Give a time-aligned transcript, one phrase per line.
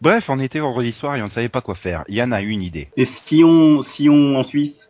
[0.00, 2.04] Bref, on était vendredi soir et on ne savait pas quoi faire.
[2.08, 2.88] Yann a eu une idée.
[2.96, 4.88] Et si on, si on en Suisse?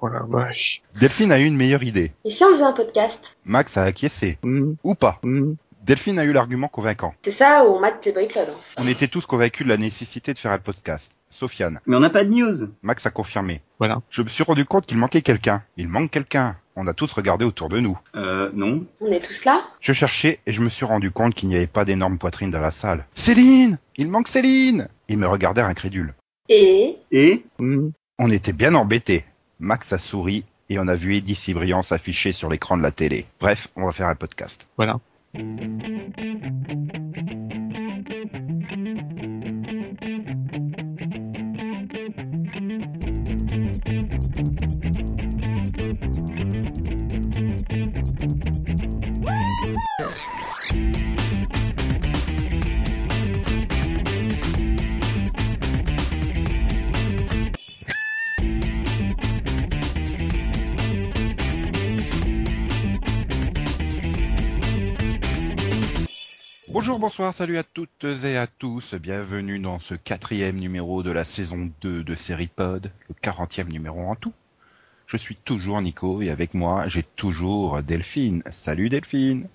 [0.00, 0.82] Oh la vache.
[0.98, 2.12] Delphine a eu une meilleure idée.
[2.24, 3.36] Et si on faisait un podcast?
[3.44, 4.38] Max a acquiescé.
[4.42, 5.18] Hum, Ou pas.
[5.22, 5.56] hum.
[5.82, 7.12] Delphine a eu l'argument convaincant.
[7.22, 8.52] C'est ça ou on mate Club hein.
[8.78, 11.12] On était tous convaincus de la nécessité de faire un podcast.
[11.32, 11.80] Sofiane.
[11.86, 12.68] Mais on n'a pas de news.
[12.82, 13.62] Max a confirmé.
[13.78, 14.00] Voilà.
[14.10, 15.62] Je me suis rendu compte qu'il manquait quelqu'un.
[15.76, 16.56] Il manque quelqu'un.
[16.76, 17.98] On a tous regardé autour de nous.
[18.14, 18.84] Euh, non.
[19.00, 21.66] On est tous là Je cherchais et je me suis rendu compte qu'il n'y avait
[21.66, 23.04] pas d'énorme poitrine dans la salle.
[23.14, 26.14] Céline Il manque Céline Ils me regardèrent incrédules.
[26.48, 27.92] Et Et Hum.
[28.18, 29.24] On était bien embêtés.
[29.58, 33.26] Max a souri et on a vu Eddie Cibrian s'afficher sur l'écran de la télé.
[33.40, 34.66] Bref, on va faire un podcast.
[34.76, 34.98] Voilà.
[66.82, 68.94] Bonjour, bonsoir, salut à toutes et à tous.
[68.94, 74.16] Bienvenue dans ce quatrième numéro de la saison 2 de Seripod, le 40e numéro en
[74.16, 74.32] tout.
[75.06, 78.42] Je suis toujours Nico et avec moi, j'ai toujours Delphine.
[78.50, 79.46] Salut Delphine.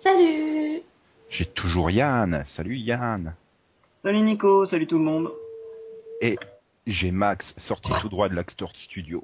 [0.00, 0.82] salut
[1.30, 2.42] J'ai toujours Yann.
[2.48, 3.36] Salut Yann.
[4.02, 5.30] salut Nico, salut tout le monde.
[6.88, 9.22] J'ai Max, sorti tout droit de l'Axtor Studio.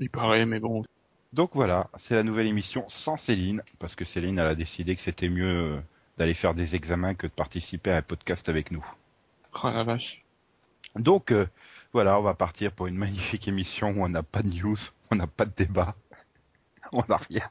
[0.00, 0.82] Il paraît, mais bon.
[1.32, 5.02] Donc voilà, c'est la nouvelle émission sans Céline, parce que Céline elle a décidé que
[5.02, 5.80] c'était mieux euh,
[6.16, 8.84] d'aller faire des examens que de participer à un podcast avec nous.
[9.62, 10.24] Oh la vache.
[10.94, 11.46] Donc euh,
[11.92, 14.76] voilà, on va partir pour une magnifique émission où on n'a pas de news,
[15.10, 15.94] on n'a pas de débat,
[16.92, 17.48] on n'a rien.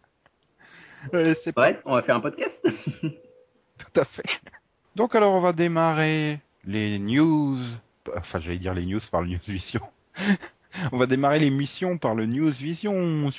[1.13, 2.59] Euh, c'est ouais, on va faire un podcast.
[3.01, 4.41] Tout à fait.
[4.95, 7.59] Donc alors on va démarrer les news,
[8.15, 9.81] enfin j'allais dire les news par le News Vision.
[10.91, 13.29] on va démarrer l'émission par le News Vision.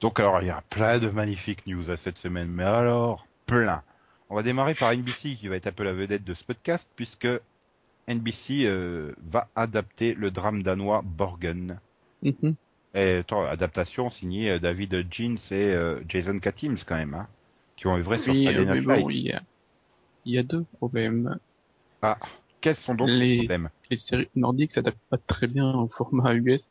[0.00, 3.82] Donc alors, il y a plein de magnifiques news à cette semaine, mais alors, plein.
[4.30, 6.88] On va démarrer par NBC qui va être un peu la vedette de ce podcast
[6.94, 7.26] puisque
[8.08, 11.78] NBC euh, va adapter le drame danois Borgen.
[12.22, 12.54] Mhm.
[12.94, 17.26] Et attends, adaptation signée euh, David Jeans et euh, Jason Katims quand même, hein,
[17.76, 19.14] qui ont œuvré sur Oui, Friday euh, Night bon, Lights.
[19.14, 19.42] il y a,
[20.26, 21.38] il y a deux problèmes.
[22.60, 23.70] Quels sont donc ces Les- problèmes?
[23.90, 26.68] Les séries nordiques s'adaptent pas très bien au format US.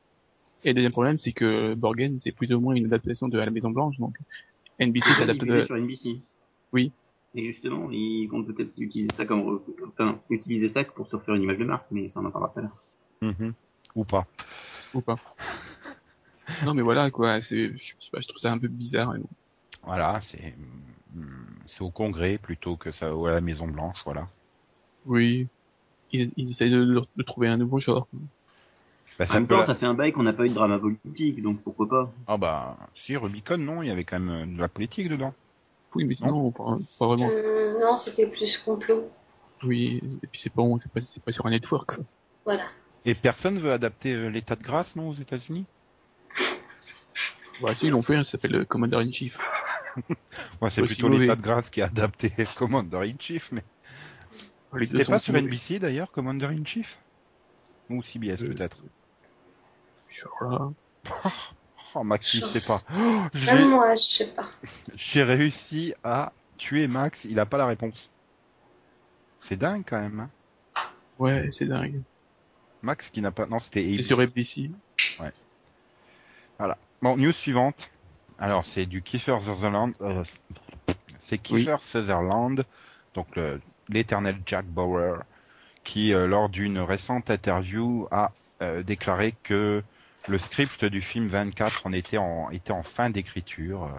[0.63, 3.49] Et le deuxième problème, c'est que Borgen, c'est plus ou moins une adaptation de la
[3.49, 4.17] Maison Blanche, donc
[4.79, 5.65] NBC s'adapte Il est de...
[5.65, 6.19] sur NBC.
[6.73, 6.91] Oui.
[7.35, 11.43] Et justement, ils comptent peut-être utiliser ça comme, enfin, utiliser ça pour se refaire une
[11.43, 12.83] image de marque, mais ça on en parlera tout à l'heure.
[13.21, 13.53] Mhm.
[13.95, 14.25] Ou pas
[14.93, 15.17] ou pas.
[16.65, 19.13] non mais voilà quoi, c'est, je sais pas, je trouve ça un peu bizarre.
[19.83, 20.55] Voilà, c'est
[21.13, 24.27] mm, c'est au Congrès plutôt que ça ou à la Maison Blanche, voilà.
[25.05, 25.47] Oui.
[26.11, 28.07] Ils, ils essayent de, de trouver un nouveau genre.
[29.17, 30.45] Bah, En c'est un même peu temps, la- ça fait un bail qu'on n'a pas
[30.45, 32.13] eu de drama politique, donc pourquoi pas.
[32.27, 35.33] Ah bah si Rubicon non, il y avait quand même euh, de la politique dedans.
[35.95, 37.27] Oui, mais sinon, pas, pas vraiment.
[37.27, 39.09] Hum, non, c'était plus complot.
[39.63, 41.95] Oui, et puis c'est pas, c'est pas, c'est pas sur un network.
[41.95, 42.03] quoi.
[42.45, 42.63] Voilà.
[43.05, 45.65] Et personne veut adapter euh, l'état de grâce non aux États-Unis?
[47.59, 49.35] Voilà, si, ils l'ont fait, hein, ça s'appelle le Commander in Chief.
[50.61, 53.63] Ouais, c'est plutôt l'état de grâce qui a adapté Commander in Chief, mais
[54.83, 55.35] c'était pas sur.
[55.35, 56.99] NBC d'ailleurs Commander in Chief?
[57.89, 58.77] Ou CBS Euh, peut-être.
[60.39, 60.69] Voilà.
[61.95, 62.81] Oh Max, il je- sait pas.
[62.93, 64.45] Oh, Même moi, je sais pas.
[64.95, 68.09] J'ai réussi à tuer Max, il a pas la réponse.
[69.41, 70.19] C'est dingue quand même.
[70.19, 70.29] Hein.
[71.17, 72.01] Ouais, c'est dingue.
[72.81, 73.45] Max qui n'a pas.
[73.47, 74.07] Non, c'était C'est ABC.
[74.07, 74.71] sur NBC.
[77.01, 77.89] Bon, news suivante.
[78.39, 79.93] Alors, c'est du Kiefer Sutherland.
[80.01, 80.23] euh,
[81.19, 82.63] c'est Kiefer Sutherland,
[83.13, 83.27] donc
[83.89, 85.23] l'éternel Jack Bauer,
[85.83, 89.83] qui, euh, lors d'une récente interview, a euh, déclaré que
[90.27, 93.83] le script du film 24 en était en, était en fin d'écriture.
[93.85, 93.89] euh.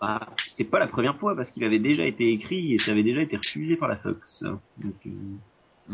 [0.00, 3.02] Bah, c'est pas la première fois parce qu'il avait déjà été écrit et ça avait
[3.02, 4.42] déjà été refusé par la Fox.
[4.42, 5.10] Donc, euh,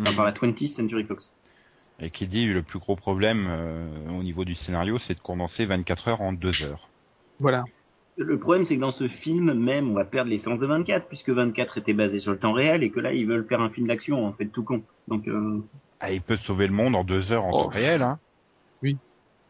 [0.00, 1.28] enfin, par la 20th Century Fox.
[1.98, 5.64] Et qui dit le plus gros problème euh, au niveau du scénario, c'est de condenser
[5.64, 6.88] 24 heures en 2 heures.
[7.40, 7.64] Voilà.
[8.18, 11.28] Le problème, c'est que dans ce film même, on va perdre l'essence de 24, puisque
[11.30, 13.88] 24 était basé sur le temps réel, et que là, ils veulent faire un film
[13.88, 14.82] d'action, en fait, tout con.
[15.08, 15.62] Donc, euh,
[16.00, 17.62] Ah, il peut sauver le monde en 2 heures en Oh.
[17.64, 18.18] temps réel, hein.
[18.82, 18.96] Oui.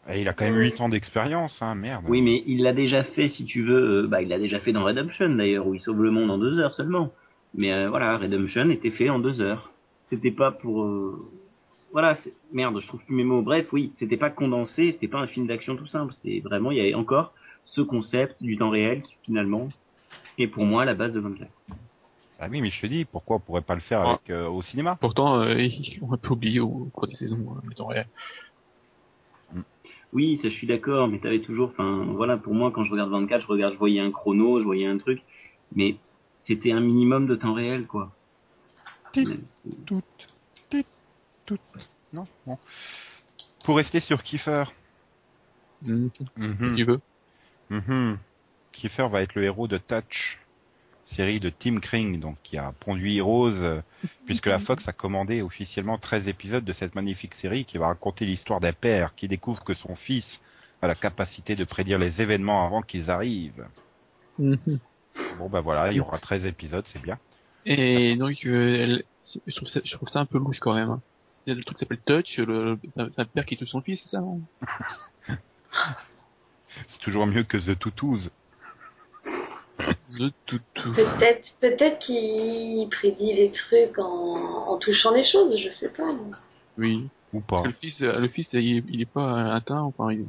[0.09, 2.05] Et il a quand même 8 ans d'expérience, hein, merde.
[2.09, 4.73] oui, mais il l'a déjà fait, si tu veux, euh, bah, il l'a déjà fait
[4.73, 7.13] dans Redemption, d'ailleurs, où il sauve le monde en deux heures seulement.
[7.55, 9.71] Mais euh, voilà, Redemption était fait en deux heures.
[10.11, 10.85] C'était pas pour...
[10.85, 11.29] euh,
[11.93, 13.43] Voilà, c'est- merde, je trouve plus mes mots.
[13.43, 16.13] Bref, oui, c'était pas condensé, c'était pas un film d'action tout simple.
[16.15, 17.33] C'était vraiment, il y avait encore
[17.65, 19.69] ce concept du temps réel qui, finalement,
[20.39, 21.49] Et pour moi, la base de 24.
[22.39, 24.09] Ah oui, mais je te dis, pourquoi on pourrait pas le faire Ah.
[24.11, 24.97] avec euh, au cinéma?
[25.01, 25.57] Pourtant, euh,
[26.03, 28.07] on a peu oublié au cours des saisons, le temps réel.
[30.13, 33.11] Oui, ça je suis d'accord, mais t'avais toujours, enfin voilà, pour moi quand je regarde
[33.11, 35.21] 24, je regarde, je voyais un chrono, je voyais un truc,
[35.75, 35.97] mais
[36.39, 38.17] c'était un minimum de temps réel quoi.
[39.13, 39.25] Tout,
[40.71, 40.87] tit,
[41.45, 41.59] tout.
[42.13, 42.59] Non, bon.
[43.65, 44.65] Pour rester sur Kiefer.
[45.85, 46.11] Si
[46.77, 47.01] tu veux.
[47.71, 48.19] Mhm.
[48.73, 50.39] Kiefer va être le héros de Touch,
[51.07, 53.81] série de Tim Kring, donc qui a produit Heroes, euh,
[54.27, 58.27] puisque la Fox a commandé officiellement 13 épisodes de cette magnifique série qui va raconter
[58.27, 60.43] l'histoire d'un père qui découvre que son fils
[60.83, 63.67] a la capacité de prédire les événements avant qu'ils arrivent.
[64.39, 64.79] Mhm.
[65.39, 67.19] Bon bah voilà, il y aura 13 épisodes, c'est bien.
[67.65, 69.05] Et donc, euh, elle-
[69.47, 70.91] je, trouve ça, je trouve ça un peu louche quand même.
[70.91, 71.03] hein.
[71.47, 73.81] Il y a le truc qui s'appelle Touch, le, c'est un- père qui tue son
[73.81, 74.21] fils, c'est ça
[76.89, 78.31] C'est toujours mieux que The Tutus.
[80.95, 84.05] Peut-être peut-être qu'il prédit les trucs en,
[84.69, 86.15] en touchant les choses, je sais pas.
[86.79, 87.09] Oui.
[87.33, 87.63] Ou pas.
[87.63, 90.27] Parce que le fils, euh, le fils, il, est- il est pas atteint, enfin, il,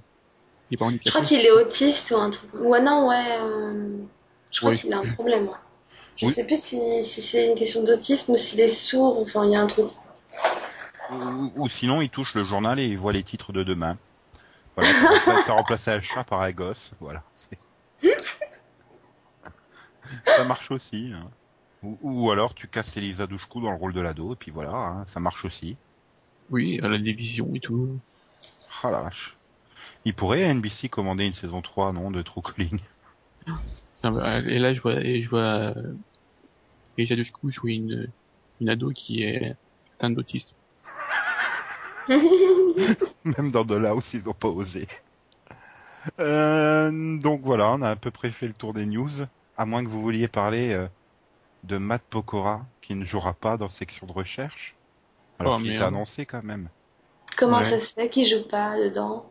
[0.72, 1.10] il est pas Je handicapé.
[1.12, 2.50] crois qu'il est autiste ou un truc.
[2.56, 3.38] Ouais, non, ouais.
[3.40, 3.98] euh,
[4.52, 4.80] Je crois Oui.
[4.80, 5.54] qu'il a un problème, ouais.
[6.16, 6.32] Je Oui.
[6.32, 9.56] sais plus si, si c'est une question d'autisme ou s'il est sourd, enfin, il y
[9.56, 9.86] a un truc.
[11.12, 13.98] Ou, ou sinon, il touche le journal et il voit les titres de demain.
[14.76, 17.24] Voilà, t'as rempla- t'as remplacé un chat par un gosse, voilà.
[17.36, 17.58] c'est-
[20.26, 21.12] ça marche aussi.
[21.14, 21.30] hein.
[21.84, 24.72] Ou, ou alors tu casses Elisa Douchkou dans le rôle de l'ado, et puis voilà,
[24.72, 25.78] hein, ça marche aussi.
[26.50, 28.00] Oui, elle a des visions et tout.
[28.84, 29.36] Ah la vache.
[30.06, 32.80] Il pourrait à NBC commander une saison 3, non, de True Calling?
[34.04, 35.94] Ah bah, Et là, je vois, et je vois, euh,
[36.98, 38.12] Lisa Dushku jouer une,
[38.60, 39.56] une ado qui est
[39.96, 40.56] atteinte d'autisme.
[43.26, 44.88] Même dans Dollhouse, ils ont pas osé.
[46.20, 49.10] Euh, donc voilà, on a à peu près fait le tour des news.
[49.58, 50.88] À moins que vous vouliez parler euh,
[51.64, 54.76] de Matt Pokora, qui ne jouera pas dans section de recherche.
[55.40, 55.84] Alors Oh, qu'il merde.
[55.84, 56.70] annoncé quand même.
[57.38, 57.64] Comment Ouais.
[57.64, 59.26] ça se fait qu'il joue pas dedans?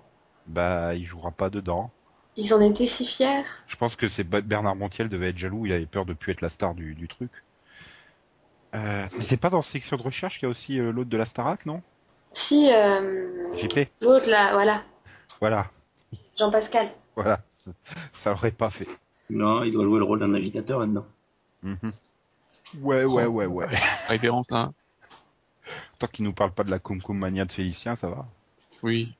[0.46, 1.90] Bah, il jouera pas dedans.
[2.36, 3.44] Ils en étaient si fiers.
[3.66, 6.40] Je pense que c'est Bernard Montiel devait être jaloux, il avait peur de plus être
[6.40, 7.30] la star du, du truc.
[8.74, 11.16] Euh, mais c'est pas dans section de recherche qu'il y a aussi euh, l'autre de
[11.16, 11.82] la Starac, non?
[12.34, 14.84] Si, euh, JP l'autre là, voilà,
[15.40, 15.70] Voilà,
[16.38, 16.94] Jean-Pascal.
[17.16, 17.40] voilà.
[18.12, 18.88] Ça l'aurait pas fait.
[19.30, 21.06] Non, il doit jouer le rôle d'un agitateur là-dedans.
[21.62, 21.92] Mhm.
[22.80, 23.66] Ouais, ouais, ouais, ouais.
[24.08, 24.70] Référence à,
[25.98, 28.26] Tant qu'il nous parle pas de la Cum Cum Mania de Félicien, ça va?
[28.82, 29.14] oui.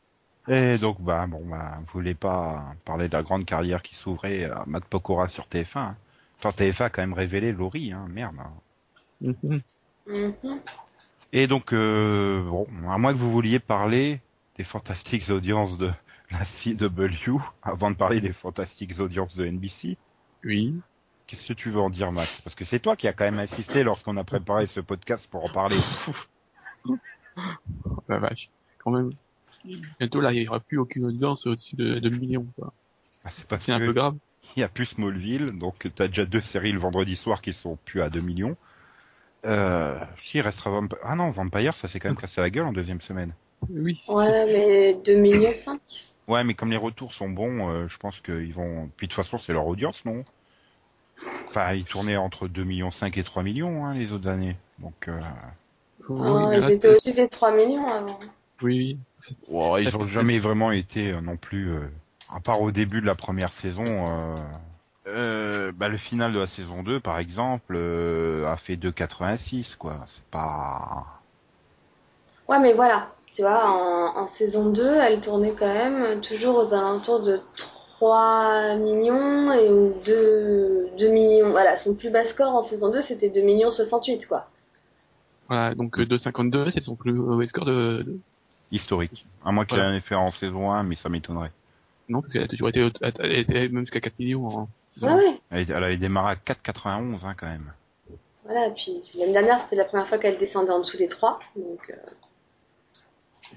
[0.48, 4.44] Et donc, bah, bon, bah, vous voulez pas parler de la grande carrière qui s'ouvrait
[4.44, 5.78] à Matt Pokora sur TF1.
[5.80, 5.96] Hein?
[6.40, 8.36] Tant TF1 a quand même révélé Laurie, hein, merde.
[8.38, 8.52] hein.
[9.20, 9.62] Mhm.
[10.06, 10.60] Mhm.
[11.32, 14.20] Et donc, euh, bon, à moins que vous vouliez parler
[14.56, 15.90] des fantastiques audiences de
[16.30, 19.96] la CW, avant de parler des fantastiques audiences de NBC,
[20.44, 20.74] Oui.
[21.26, 22.42] qu'est-ce que tu veux en dire, Max?
[22.42, 25.44] Parce que c'est toi qui as quand même insisté lorsqu'on a préparé ce podcast pour
[25.44, 25.78] en parler.
[26.86, 26.96] Oh,
[28.08, 28.48] la vache.
[28.78, 29.12] Quand même.
[29.98, 32.46] Bientôt, là, il n'y aura plus aucune audience au-dessus de 2 millions.
[33.24, 34.14] Ah, c'est un peu grave.
[34.56, 37.76] il y a plus Smallville, donc t'as déjà deux séries le vendredi soir qui sont
[37.84, 38.56] plus à 2 millions.
[39.44, 40.98] Euh, si, il restera Vampire.
[41.02, 43.32] Ah non, Vampire, ça s'est quand même cassé la gueule en deuxième semaine.
[43.68, 44.00] Oui.
[44.08, 45.80] Ouais, mais 2 millions 5.
[46.28, 48.88] Ouais, mais comme les retours sont bons, euh, je pense qu'ils vont.
[48.96, 50.24] Puis de toute façon, c'est leur audience, non?
[51.48, 54.56] Enfin, ils tournaient entre 2 millions 5 et 3 millions hein, les autres années.
[54.78, 55.20] Donc, euh...
[56.08, 58.18] Oui, Oh, ils là, étaient au-dessus des 3 millions avant.
[58.62, 58.98] oui.
[59.48, 61.70] wow, ils Ça ont fait- jamais vraiment été euh, non plus.
[61.70, 61.88] euh,
[62.28, 63.84] À part au début de la première saison.
[63.84, 64.36] Euh...
[65.08, 70.04] euh, bah, le final de la saison 2, par exemple, euh, a fait 2,86 quoi.
[70.06, 71.24] C'est pas.
[72.48, 76.72] Ouais, mais voilà, tu vois, en, en saison 2, elle tournait quand même toujours aux
[76.72, 77.38] alentours de
[77.98, 81.50] 3 millions et ou 2, 2 millions.
[81.50, 84.48] Voilà, son plus bas score en saison 2, c'était 2 millions 68, quoi.
[85.48, 88.18] Voilà, donc euh, 2,52, c'est son plus mauvais score de, de-
[88.72, 89.26] historique.
[89.44, 89.92] À moins qu'il Voilà.
[89.92, 91.52] en ait fait en saison 1, mais ça m'étonnerait.
[92.08, 95.38] Non, parce qu'elle a toujours été, au- elle même jusqu'à 4 millions en saison ouais.
[95.50, 97.70] Elle, elle avait démarré à 4,91 hein, quand même.
[98.46, 101.38] Voilà, puis l'année dernière, c'était la première fois qu'elle descendait en dessous des 3.
[101.54, 101.96] Donc, euh,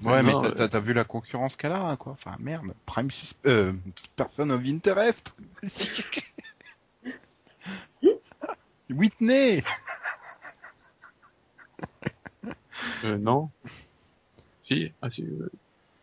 [0.02, 2.12] Ouais, mais t'as- euh, t'as vu la concurrence qu'elle a, hein, quoi.
[2.12, 2.72] Enfin, merde.
[2.86, 3.34] Prime sus...
[3.46, 3.72] euh,
[4.16, 5.32] Person of Interest.
[8.90, 9.62] Whitney.
[13.04, 13.50] Euh, non.
[14.62, 15.50] Si, ah, si, euh,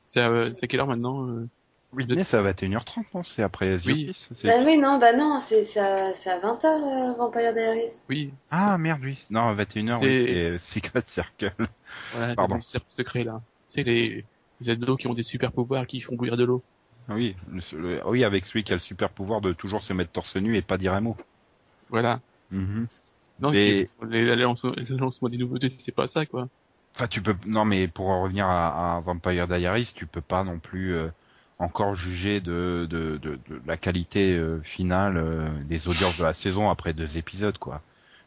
[0.08, 1.48] c'est à, à quelle heure maintenant euh?
[1.94, 3.24] Whitney, c'est à 21h30, non?
[3.24, 4.14] C'est après The Oui.
[4.44, 7.94] Bah oui, non, bah non, c'est à, c'est à 20h, euh, Vampire Diaries.
[8.10, 9.26] Oui, Ah, merde, oui.
[9.30, 11.54] Non, à 21h, oui, C'est- Secret Circle.
[12.14, 12.60] voilà, Pardon.
[12.90, 13.42] secret là.
[13.84, 14.26] Les,
[14.60, 16.64] les ados qui ont des super pouvoirs qui font bouillir de l'eau.
[17.10, 20.12] Oui, le- le- oui, avec celui qui a le super pouvoir de toujours se mettre
[20.12, 21.16] torse nu et pas dire un mot.
[21.90, 22.20] Voilà.
[22.52, 22.88] Mhm.
[23.40, 26.48] Non, Mais- les, lancements des nouveautés, c'est pas ça, quoi.
[26.96, 27.36] Enfin, tu peux.
[27.46, 31.10] Non, mais pour en revenir à, à Vampire Diaries, tu peux pas non plus euh,
[31.60, 36.34] encore juger de, de, de, de la qualité euh, finale euh, des audiences de la
[36.34, 37.82] saison après deux épisodes, quoi.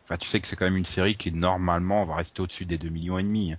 [0.04, 2.78] Enfin, tu sais que c'est quand même une série qui normalement va rester au-dessus des
[2.78, 3.52] 2 millions et demi.
[3.52, 3.58] hein.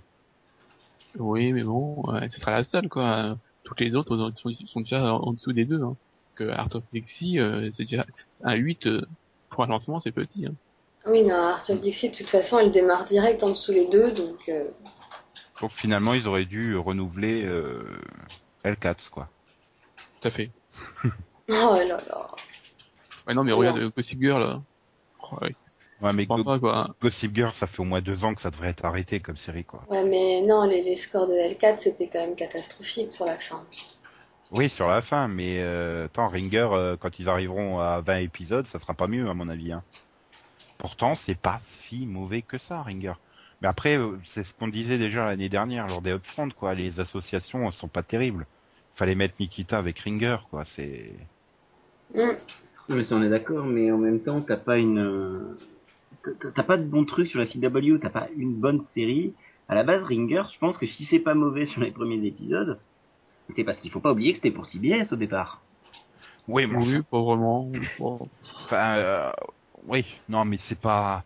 [1.18, 3.36] Oui, mais bon, ouais, ce sera la seule, quoi.
[3.64, 5.82] Toutes les autres sont, sont déjà en dessous des deux.
[5.82, 5.96] Hein.
[6.34, 8.06] Que Art of Dixie, euh, c'est déjà
[8.42, 9.02] un 8 euh,
[9.50, 10.46] pour un lancement, c'est petit.
[10.46, 10.54] Hein.
[11.06, 14.12] Oui, non, Art of Dixie, de toute façon, elle démarre direct en dessous les deux,
[14.12, 14.48] donc...
[14.48, 14.64] euh,
[15.60, 17.84] Donc finalement, ils auraient dû renouveler euh,
[18.64, 19.28] L4, quoi.
[20.20, 20.50] Tout à fait.
[21.48, 22.26] Oh là là.
[23.26, 23.58] Ouais, non, mais Non.
[23.58, 24.62] regarde euh, Gossip Girl, là.
[25.20, 25.54] Oh, ouais,
[26.02, 26.94] Ouais, mais Go- pas, quoi.
[27.00, 29.64] Gossip Girl, ça fait au moins deux ans que ça devrait être arrêté comme série,
[29.64, 29.86] quoi.
[29.88, 33.64] Ouais, mais non, les, les scores de L4, c'était quand même catastrophique sur la fin.
[34.50, 38.66] Oui, sur la fin, mais euh, attends, Ringer, euh, quand ils arriveront à 20 épisodes,
[38.66, 39.72] ça sera pas mieux, à mon avis.
[39.72, 39.82] Hein.
[40.78, 43.14] Pourtant, c'est pas si mauvais que ça, Ringer.
[43.60, 46.74] Mais après, euh, c'est ce qu'on disait déjà l'année dernière lors des upfront, quoi.
[46.74, 48.46] Les associations elles sont pas terribles.
[48.94, 50.64] Fallait mettre Nikita avec Ringer, quoi.
[50.64, 51.16] C'est.
[52.14, 52.36] Non,
[52.96, 55.58] mais ça, on est d'accord, mais en même temps, t'as pas une, euh,
[56.54, 59.34] t'as- pas de bons trucs sur la CW, t'as pas une bonne série.
[59.68, 62.80] À la base, Ringers, je pense que si c'est pas mauvais sur les premiers épisodes,
[63.50, 65.66] c'est parce qu'il faut pas oublier que c'était pour CBS au départ.
[66.48, 67.70] oui, mais enfin, Oui, pas vraiment.
[68.64, 69.32] Enfin, euh,
[69.84, 71.24] oui, non, mais c'est pas.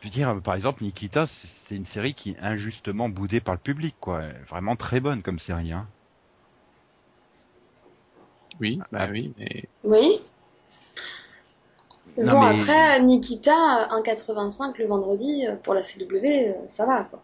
[0.00, 3.60] Je veux dire, par exemple, Nikita, c'est une série qui est injustement boudée par le
[3.60, 4.28] public, quoi.
[4.48, 5.88] Vraiment très bonne comme série, hein.
[8.60, 9.10] Oui, bah Ah.
[9.10, 10.20] oui, mais Oui.
[12.18, 17.04] Non, bon, mais- après, Nikita, 1,85 le vendredi, euh, pour la CW, euh, ça va,
[17.04, 17.22] quoi.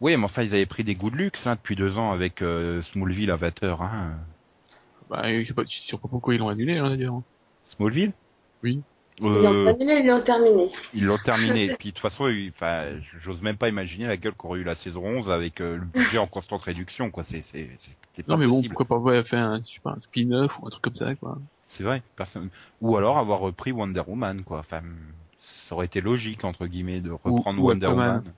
[0.00, 2.42] Oui, mais enfin, ils avaient pris des goûts de luxe hein, depuis deux ans avec
[2.42, 3.82] euh, Smallville à 20 heures.
[3.82, 4.14] Hein.
[5.08, 7.20] bah, je sais pas, je sais pas pourquoi ils l'ont annulé, hein, d'ailleurs.
[7.68, 8.12] Smallville?
[8.62, 8.80] Oui.
[9.20, 10.68] Ils l'ont Euh, annulé, ils l'ont terminé.
[10.94, 11.68] ils l'ont terminé.
[11.78, 12.86] Puis de toute façon, enfin,
[13.20, 16.18] j'ose même pas imaginer la gueule qu'aurait eu la saison 11 avec euh, le budget
[16.18, 17.10] en constante réduction.
[17.10, 17.22] quoi.
[17.22, 19.80] C'est c'est c'est- c'est pas Non, mais bon, pourquoi pas ouais, faire un, je sais
[19.84, 21.38] pas, un spin-off ou un truc comme ça, quoi.
[21.72, 22.02] C'est vrai.
[22.16, 22.50] Personne.
[22.82, 24.42] Ou alors avoir repris Wonder Woman.
[24.44, 24.58] quoi.
[24.58, 24.82] Enfin,
[25.38, 28.08] ça aurait été logique entre guillemets de reprendre ou Wonder Aquaman.
[28.16, 28.32] Woman.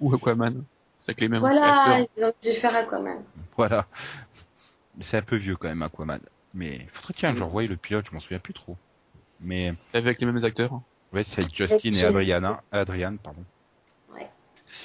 [0.00, 0.64] Ou Aquaman.
[1.02, 2.06] C'est avec les mêmes Voilà, acteurs.
[2.16, 3.22] ils ont dû faire Aquaman.
[3.56, 3.86] Voilà.
[4.98, 6.18] C'est un peu vieux quand même Aquaman.
[6.52, 8.06] Mais faudrait tiens, je revoie le pilote.
[8.08, 8.76] Je m'en souviens plus trop.
[9.40, 10.80] Mais C'est avec les mêmes acteurs.
[11.12, 12.04] Ouais, c'est Justin et.
[12.04, 13.44] Adriana, Adriane, pardon.
[14.12, 14.22] Ouais.
[14.22, 14.26] De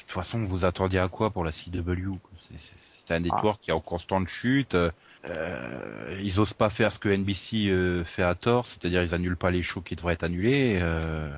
[0.01, 2.11] toute façon, vous attendiez à quoi pour la CW
[2.55, 3.19] C'est- un Ah.
[3.19, 4.75] network qui est en constante chute.
[5.27, 9.37] Euh, ils osent pas faire ce que NBC euh, fait à tort, c'est-à-dire ils annulent
[9.37, 10.79] pas les shows qui devraient être annulés.
[10.81, 11.29] Euh...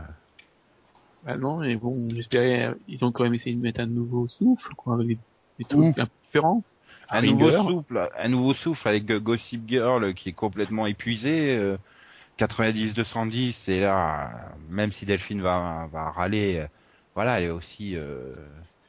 [1.26, 4.74] Bah non, mais bon, j'espérais, ils ont quand même essayé de mettre un nouveau souffle,
[4.76, 5.18] quoi, avec des,
[5.60, 6.64] des trucs un peu différents.
[7.10, 11.58] Un nouveau souffle, un nouveau souffle avec Gossip Girl qui est complètement épuisé.
[11.58, 11.78] euh,
[12.38, 14.30] 90-210 et là,
[14.70, 16.68] même si Delphine va, va râler,
[17.16, 17.98] voilà, elle est aussi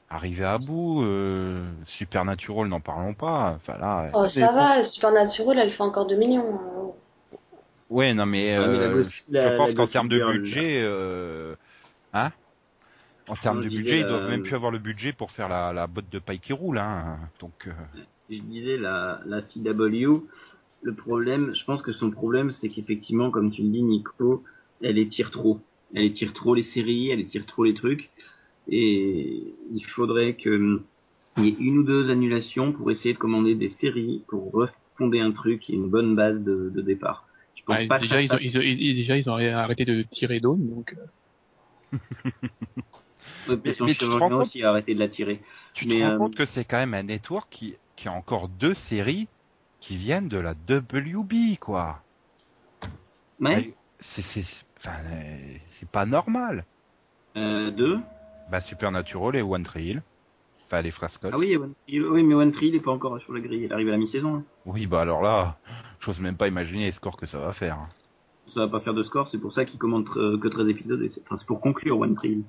[0.08, 1.02] arrivée à bout.
[1.02, 3.54] Euh, Supernatural, n'en parlons pas.
[3.56, 6.60] Enfin là, Oh, ça va, Supernatural, elle fait encore 2 millions.
[6.60, 6.92] hein.
[7.90, 11.54] ouais, non mais, Ah, mais la euh, je pense qu'en termes de budget, euh,
[12.12, 12.32] hein,
[13.28, 15.86] en termes de budget, ils doivent même plus avoir le budget pour faire la, la
[15.86, 17.18] botte de paille qui roule, hein.
[17.40, 17.72] Donc, euh,
[18.30, 20.26] Je disais, la, la CW,
[20.82, 24.44] le problème, je pense que son problème, c'est qu'effectivement, comme tu le dis, Nico,
[24.82, 25.60] elle étire trop.
[25.94, 28.10] Elle étire trop les séries, elle étire trop les trucs.
[28.68, 30.86] Et il faudrait que hum,
[31.36, 35.20] il y ait une ou deux annulations pour essayer de commander des séries, pour refonder
[35.20, 37.26] un truc et une bonne base de, de départ.
[37.54, 39.84] Je pense Ouais, pas que déjà, ils ont, ils ont, ils- déjà, ils ont arrêté
[39.84, 41.06] de tirer Dawn, donc, euh,
[43.46, 45.42] Ouais, Mais- mais tu te rends compte aussi a arrêté de la tirer.
[45.72, 48.12] tu te Mais, rends euh, compte que c'est quand même un network qui, qui a
[48.12, 49.30] encore deux séries
[49.80, 52.04] qui viennent de la WB, quoi.
[53.40, 54.44] Ouais, C'est, c'est,
[54.78, 56.66] enfin, euh, c'est pas normal.
[57.36, 58.02] euh, deux.
[58.50, 60.02] Bah, Supernatural et One Tree Hill.
[60.64, 61.30] Enfin, les frères Scott.
[61.34, 63.64] Ah oui, One Tree- oui, mais One Tree, il est pas encore sur la grille,
[63.64, 64.36] il arrive à la mi-saison.
[64.36, 64.44] hein.
[64.66, 65.58] Oui, bah alors là,
[66.00, 67.74] j'ose même pas imaginer les scores que ça va faire.
[67.78, 67.88] hein.
[68.54, 71.00] ça va pas faire de score, c'est pour ça qu'il commande euh, que 13 épisodes,
[71.02, 72.42] et c'est enfin, c'est pour conclure One Tree.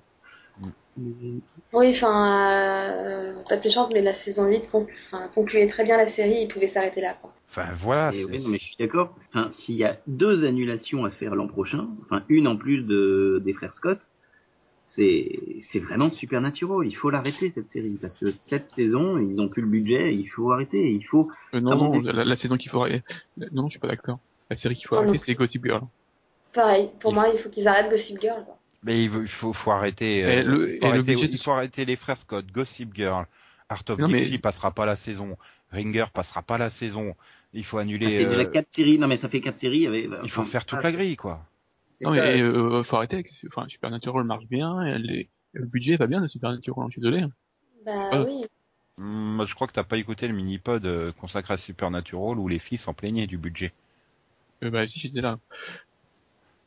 [1.71, 5.95] Oui, enfin, euh, pas de méchante, mais la saison 8 conclu- enfin, concluait très bien
[5.97, 7.33] la série, ils pouvaient s'arrêter là, quoi.
[7.49, 8.09] Enfin, voilà.
[8.09, 9.15] Et c'est- oui, non, mais je suis d'accord.
[9.33, 13.41] Enfin, s'il y a deux annulations à faire l'an prochain, enfin une en plus de
[13.45, 13.99] des frères Scott,
[14.95, 16.85] c'est vraiment Supernatural.
[16.87, 20.27] Il faut l'arrêter cette série parce que cette saison ils ont plus le budget, il
[20.27, 21.29] faut arrêter, il faut.
[21.53, 23.03] euh, non, Ah non, la, la saison qu'il faut arrêter,
[23.37, 24.19] non, non, je suis pas d'accord.
[24.49, 25.81] La série qu'il faut Ah, arrêter, c'est Gossip Girl.
[26.53, 28.57] Pareil, pour Il moi, il faut qu'ils arrêtent Gossip Girl, quoi.
[28.83, 30.19] Mais il faut, il faut, faut arrêter.
[30.19, 33.25] Et euh, le- il faut arrêter, budget il faut arrêter les frères Scott, Gossip Girl,
[33.67, 35.37] Art of Non, mais- Dixie passera pas la saison,
[35.71, 37.13] Ringer passera pas la saison.
[37.53, 38.19] Il faut Ça annuler.
[38.19, 38.97] fait déjà euh, quatre séries.
[38.99, 39.85] Non mais ça fait quatre séries.
[39.87, 41.41] Avec, il faut enfin, faire toute ah, la grille, quoi.
[42.01, 43.25] Non, mais euh, faut arrêter.
[43.47, 44.97] Enfin, Supernatural marche bien.
[44.97, 47.25] Les, le budget va bien de Supernatural, je suis désolé.
[47.85, 48.23] Bah Ah.
[48.23, 48.45] oui.
[48.97, 52.59] Hum, je crois que t'as pas écouté le mini-pod euh, consacré à Supernatural où les
[52.59, 53.71] filles s'en plaignaient du budget.
[54.63, 55.39] Euh, bah si j'étais là.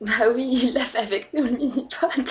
[0.01, 2.29] Bah oui, il l'a fait avec nous, le mini-pod.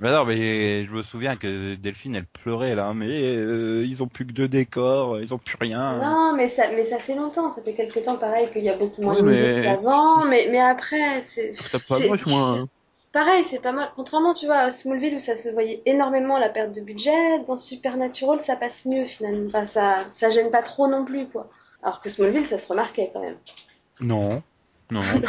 [0.00, 4.06] Bah non, mais je me souviens que Delphine, elle pleurait là, mais euh, ils ont
[4.06, 5.98] plus que deux décors, ils ont plus rien.
[5.98, 8.76] Non, mais ça, mais ça fait longtemps, ça fait quelques temps pareil qu'il y a
[8.78, 11.52] beaucoup moins Oui, de musique mais- qu'avant, mais, mais après, c'est.
[11.70, 12.64] T'as pas moche, moi.
[13.12, 13.90] Pareil, c'est pas mal.
[13.96, 17.58] Contrairement, tu vois, à Smallville où ça se voyait énormément la perte de budget, dans
[17.58, 19.48] Supernatural ça passe mieux finalement.
[19.48, 21.50] Enfin, ça, ça gêne pas trop non plus, quoi.
[21.82, 23.36] Alors que Smallville ça se remarquait quand même.
[24.00, 24.42] Non,
[24.90, 25.00] non,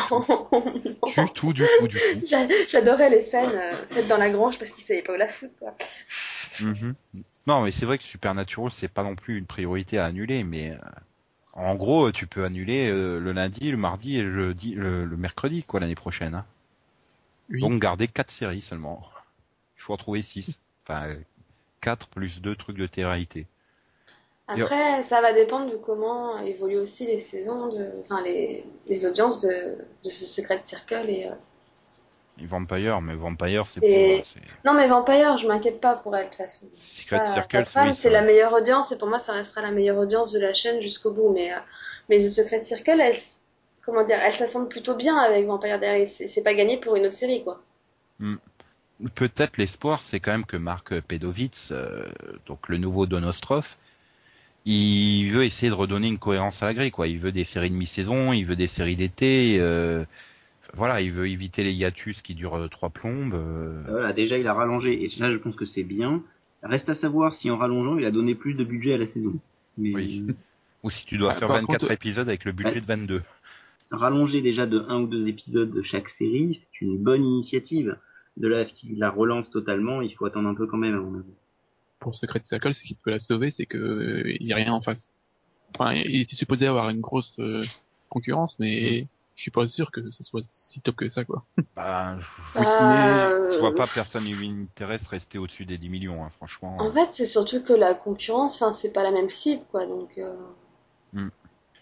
[1.17, 2.21] Non, du tout, du tout, du tout.
[2.25, 5.27] J'a- J'adorais les scènes euh, faites dans la grange parce qu'ils savaient pas où la
[5.27, 5.75] foutre, quoi.
[6.61, 6.95] Mhm.
[7.47, 10.71] Non, mais c'est vrai que Supernatural, c'est pas non plus une priorité à annuler, mais
[10.71, 10.77] euh,
[11.53, 15.17] en gros, tu peux annuler euh, le lundi, le mardi et le, jeudi- le, le
[15.17, 16.35] mercredi, quoi, l'année prochaine.
[16.35, 16.45] hein.
[17.49, 17.59] Oui.
[17.61, 19.03] Donc garder quatre séries seulement.
[19.77, 20.59] Il faut en trouver six.
[20.85, 21.15] Enfin, euh,
[21.81, 23.47] quatre plus deux trucs de télé-réalité.
[24.63, 29.41] Après, ça va dépendre de comment évoluent aussi les saisons, de, enfin les, les audiences
[29.41, 31.27] de, de ce Secret Circle et.
[31.27, 31.33] euh,
[32.41, 34.25] Et Vampire, mais Vampire, c'est Et- pour...
[34.27, 36.67] c'est- Non, mais Vampire, je m'inquiète pas pour elle de toute façon.
[36.77, 39.97] Secret Ça, Circle, oui, c'est la meilleure audience et pour moi, ça restera la meilleure
[39.97, 41.29] audience de la chaîne jusqu'au bout.
[41.33, 41.57] Mais, euh,
[42.09, 43.15] mais The Secret Circle, elle,
[43.85, 46.07] comment dire, elle s'assemble plutôt bien avec Vampire Diaries.
[46.07, 47.59] C'est pas gagné pour une autre série, quoi.
[49.15, 52.05] Peut-être l'espoir, c'est quand même que Marc Pedovitz, euh,
[52.45, 53.75] donc le nouveau Donostrov,
[54.65, 57.07] il veut essayer de redonner une cohérence à la grille, quoi.
[57.07, 60.03] Il veut des séries de mi-saison, il veut des séries d'été, euh,
[60.73, 63.33] voilà, il veut éviter les hiatus qui durent euh, trois plombes.
[63.33, 63.81] euh.
[63.89, 66.23] Voilà, déjà il a rallongé, et là je pense que c'est bien.
[66.63, 69.33] Reste à savoir si en rallongeant il a donné plus de budget à la saison.
[69.77, 70.25] Mais Oui.
[70.83, 73.21] Ou si tu dois Ah, faire par 24 contre- épisodes avec le budget de 22.
[73.91, 77.97] rallonger déjà de un ou deux épisodes de chaque série, c'est une bonne initiative.
[78.37, 80.95] De là à ce qu'il la relance totalement, il faut attendre un peu quand même
[80.95, 81.33] à mon avis.
[82.01, 84.73] Pour Secret Circle, ce qui peut la sauver, c'est que euh, il y a rien
[84.73, 85.07] en face.
[85.73, 87.61] Enfin, il était supposé avoir une grosse euh,
[88.09, 89.07] concurrence, mais
[89.41, 91.43] je suis pas sûr que ça soit si top que ça, quoi.
[91.75, 96.23] Bah, je, Bah, je euh, vois pas personne qui m'intéresse rester au-dessus des 10 millions,
[96.23, 96.77] hein, franchement.
[96.79, 99.87] En fait, c'est surtout que la concurrence, enfin, c'est pas la même cible, quoi.
[99.87, 100.35] Donc, euh,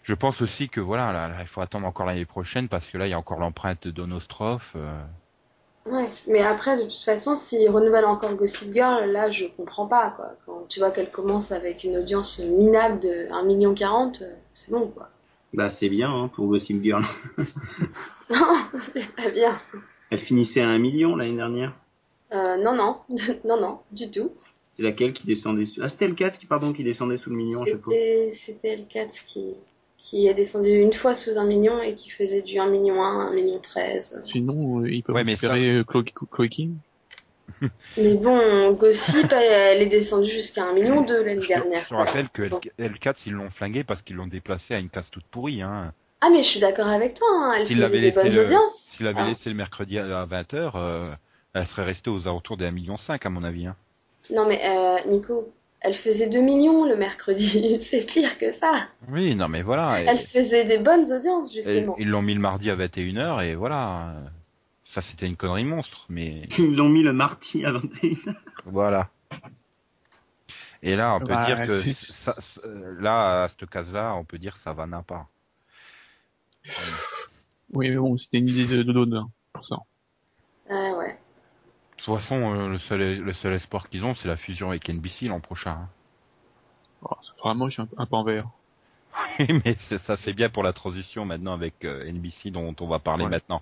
[0.02, 2.96] Je pense aussi que voilà, là, là, il faut attendre encore l'année prochaine parce que
[2.96, 5.02] là, il y a encore l'empreinte de euh,
[5.86, 6.06] ouais.
[6.26, 10.34] Mais après, de toute façon, s'ils renouvellent encore Gossip Girl, là, je comprends pas, quoi.
[10.46, 13.74] Quand tu vois qu'elle commence avec une audience minable de 1,40 million,
[14.22, 15.08] euh, c'est bon, quoi.
[15.52, 17.04] Bah c'est bien hein, pour Gossip Girl.
[18.30, 19.58] Non, c'est pas bien.
[20.10, 21.74] Elle finissait à un million l'année dernière.
[22.32, 22.98] Euh, non, non,
[23.44, 24.30] non, non, du tout.
[24.76, 25.80] C'est laquelle qui descendait sous...
[25.82, 27.92] Ah c'était le 4 qui pardon qui descendait sous le million chaque fois.
[27.92, 29.54] C'était, c'était le 4 qui,
[30.00, 33.28] qui est descendu une fois sous un million et qui faisait du 1 million 1,
[33.28, 34.22] 1 million 13.
[34.26, 36.74] Sinon, euh, ils peuvent Ouais, mais récupérer euh, Chloe, Chloe King.
[37.98, 41.80] Mais bon, Gossip, elle, elle est descendue jusqu'à 1 million 2 l'année dernière.
[41.82, 44.88] je te rappelle que L- L4, ils l'ont flingué parce qu'ils l'ont déplacé à une
[44.88, 45.60] case toute pourrie.
[45.60, 45.92] Hein.
[46.22, 48.34] Ah, mais je suis d'accord avec toi, hein, elle S'il faisait l'avait des laissé bonnes
[48.34, 48.74] le- audiences.
[48.96, 49.28] S'il avait Ah.
[49.28, 51.12] laissé le mercredi à 20h, euh,
[51.54, 53.66] elle serait restée aux alentours des 1,5 million à mon avis.
[53.66, 53.76] Hein.
[54.32, 58.88] Non, mais euh, Nico, elle faisait 2 millions le mercredi, c'est pire que ça.
[59.08, 60.02] Oui, non mais voilà.
[60.02, 61.96] et- Elle faisait des bonnes audiences, et justement.
[61.98, 64.14] ils l'ont mis le mardi à 21h et voilà.
[64.84, 68.16] Ça, c'était une connerie monstre, mais Ils l'ont mis le mardi à 21
[68.66, 69.08] voilà.
[70.82, 72.60] Et là, on peut Bah, dire que ça, ça-
[72.98, 75.28] là, à cette case-là, on peut dire que ça va n'a pas.
[77.72, 79.20] Oui, mais bon, c'était une idée de de-
[79.52, 79.76] pour ça.
[80.68, 81.18] Ah ouais.
[82.00, 84.88] De toute façon, euh, le seul, le seul espoir qu'ils ont, c'est la fusion avec
[84.88, 85.72] NBC l'an prochain.
[85.72, 85.88] hein.
[87.02, 88.46] Oh, ça fera moche un, un peu en vert.
[89.64, 92.98] Mais c'est- ça fait bien pour la transition maintenant avec euh, NBC dont on va
[92.98, 93.30] parler Ouais.
[93.30, 93.60] maintenant.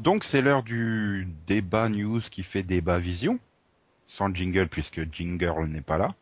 [0.00, 3.38] Donc c'est l'heure du débat news qui fait débat vision,
[4.06, 6.14] sans jingle puisque Jingle n'est pas là.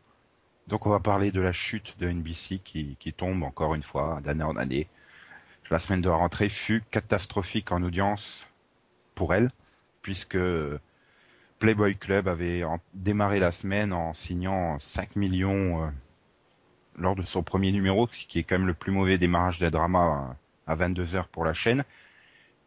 [0.67, 4.43] Donc on va parler de la chute de NBC qui, tombe encore une fois d'année
[4.43, 4.89] en année.
[5.69, 8.47] La semaine de la rentrée fut catastrophique en audience
[9.15, 9.47] pour elle,
[10.01, 10.37] puisque
[11.59, 12.63] Playboy Club avait
[12.93, 15.89] démarré la semaine en signant 5 millions, euh,
[16.97, 19.69] lors de son premier numéro, ce qui est quand même le plus mauvais démarrage des
[19.69, 20.35] dramas
[20.67, 21.85] à 22 heures pour la chaîne.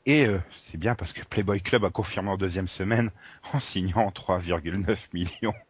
[0.06, 3.10] Et euh, c'est bien parce que Playboy Club a confirmé en deuxième semaine
[3.52, 5.54] en signant 3,9 millions.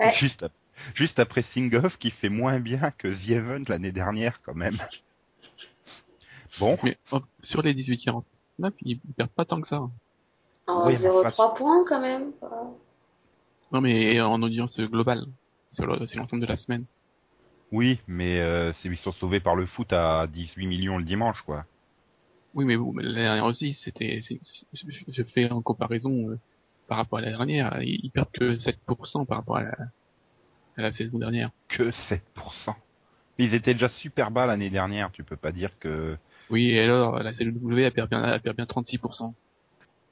[0.00, 0.12] Ouais.
[0.14, 0.46] Juste,
[0.94, 4.78] juste après Sing Off qui fait moins bien que The Event l'année dernière quand même.
[6.58, 6.96] Bon, Mais
[7.42, 8.24] sur les 18-49,
[8.80, 9.76] ils ils perdent pas tant que ça.
[9.76, 9.90] hein.
[10.66, 12.32] En Oui, mais 0,3 points quand même.
[13.72, 15.26] Non, mais en audience globale.
[15.72, 16.86] Sur le- sur l'ensemble de la semaine.
[17.70, 21.66] oui, mais euh, ils sont sauvés par le foot à 18 millions le dimanche quoi.
[22.56, 26.38] Oui, mais bon, l'année dernière aussi, c'était, je fais en comparaison euh,
[26.88, 29.76] par rapport à l'année dernière, ils, perdent que 7% par rapport à la,
[30.78, 31.50] à la saison dernière.
[31.68, 32.74] Que 7%.
[33.36, 36.16] Ils étaient déjà super bas l'année dernière, tu peux pas dire que...
[36.48, 39.34] Oui, et alors, la CW, elle perd bien, elle perd bien 36%.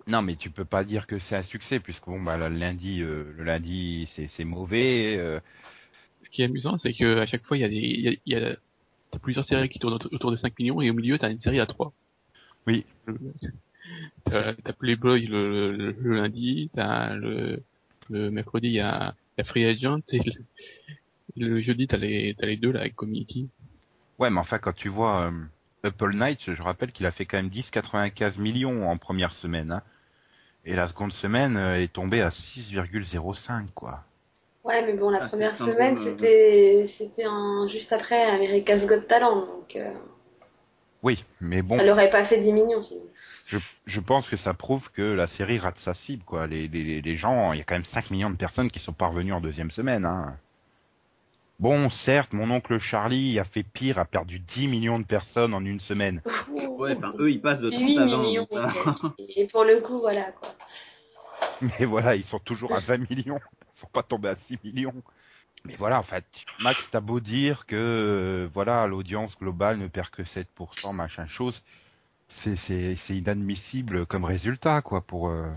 [0.06, 3.00] Non, mais tu peux pas dire que c'est un succès, puisque bon, bah, le lundi,
[3.00, 5.16] euh, le lundi, c'est, mauvais.
[5.16, 5.40] euh,
[6.22, 8.36] Ce qui est amusant, c'est que à chaque fois, il y a des, il y
[8.36, 11.30] a, y plusieurs séries qui tournent autour- autour de 5 millions, et au milieu, t'as
[11.30, 11.94] une série à 3.
[12.66, 12.84] Oui.
[14.28, 17.62] T'as, t'as Playboy le, le, le lundi, t'as le,
[18.10, 20.32] le mercredi, il y a la Free Agent, et le,
[21.36, 23.48] le jeudi, t'as les, les deux, là, avec Community.
[24.18, 25.44] Ouais, mais enfin, quand tu vois euh,
[25.86, 29.70] Up All Night, je rappelle qu'il a fait quand même 10,95 millions en première semaine.
[29.70, 29.82] hein.
[30.64, 34.04] Et la seconde semaine euh, est tombée à 6,05, quoi.
[34.64, 37.66] Ouais, mais bon, la Ah, première semaine, euh, c'était c'était un...
[37.66, 39.92] juste après America's Got Talent, donc euh,
[41.04, 43.04] Oui, mais bon, elle aurait pas fait 10 millions sinon.
[43.46, 46.46] je, je pense que ça prouve que la série rate sa cible, quoi.
[46.46, 48.94] Les, les, les gens, il y a quand même 5 millions de personnes qui sont
[48.94, 50.36] parvenues en deuxième semaine, hein.
[51.60, 55.64] Bon, certes, mon oncle Charlie a fait pire, a perdu 10 millions de personnes en
[55.64, 56.20] une semaine.
[56.50, 58.22] Ouais, enfin, eux, ils passent de 30 8 à 20.
[58.22, 58.42] millions.
[58.42, 58.94] donc, voilà.
[59.18, 60.54] et- Et pour le coup, voilà quoi.
[61.60, 63.38] Mais voilà, ils sont toujours à 20 millions.
[63.74, 64.94] Ils sont pas tombés à 6 millions.
[65.66, 66.26] Mais voilà, en fait,
[66.58, 71.62] Max, t'as beau dire que, euh, voilà, l'audience globale ne perd que 7%, machin chose.
[72.28, 75.50] C'est, c'est, c'est inadmissible comme résultat, quoi, pour, euh,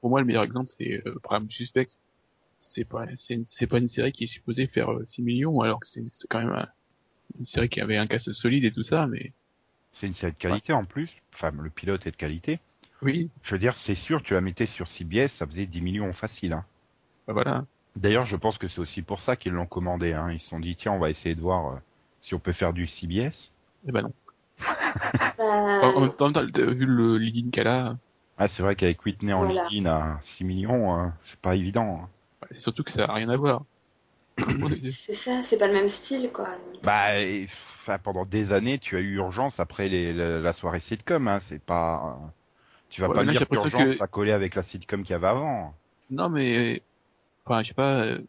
[0.00, 1.88] Pour moi, le meilleur exemple, c'est euh, Prime Suspect.
[2.60, 5.88] C'est pas, c'est, pas une série qui est supposée faire euh, 6 millions, alors que
[5.88, 6.68] c'est, quand même un-
[7.38, 9.34] une série qui avait un cast solide et tout ça, mais
[9.92, 11.22] c'est une série de qualité en plus.
[11.32, 12.60] Enfin, le pilote est de qualité.
[13.02, 16.12] oui, Je veux dire, c'est sûr, tu la mettais sur CBS, ça faisait 10 millions
[16.14, 16.66] facile, hein.
[17.26, 17.66] bah voilà.
[17.96, 20.30] D'ailleurs, je pense que c'est aussi pour ça qu'ils l'ont commandé, hein.
[20.32, 21.76] Ils se sont dit, tiens, on va essayer de voir euh,
[22.22, 23.52] si on peut faire du CBS.
[23.86, 24.12] Et bah non.
[25.38, 27.96] Bah, En, même temps, vu le leading qu'elle a,
[28.38, 29.68] Ah, c'est vrai qu'avec Whitney en Voilà.
[29.68, 32.00] lead à 6 millions, euh, c'est pas évident.
[32.02, 32.08] hein.
[32.58, 33.64] surtout que ça a rien à voir.
[34.98, 36.48] c'est ça, c'est pas le même style quoi.
[36.82, 37.46] Bah, et,
[38.02, 41.28] pendant des années, tu as eu urgence après les, la, la soirée sitcom.
[41.28, 42.18] Hein, c'est pas,
[42.90, 45.28] tu vas Ouais, pas dire qu'urgence que- va coller avec la sitcom qu'il y avait
[45.28, 45.74] avant.
[46.10, 46.82] non, mais,
[47.44, 48.20] enfin, je sais pas, euh,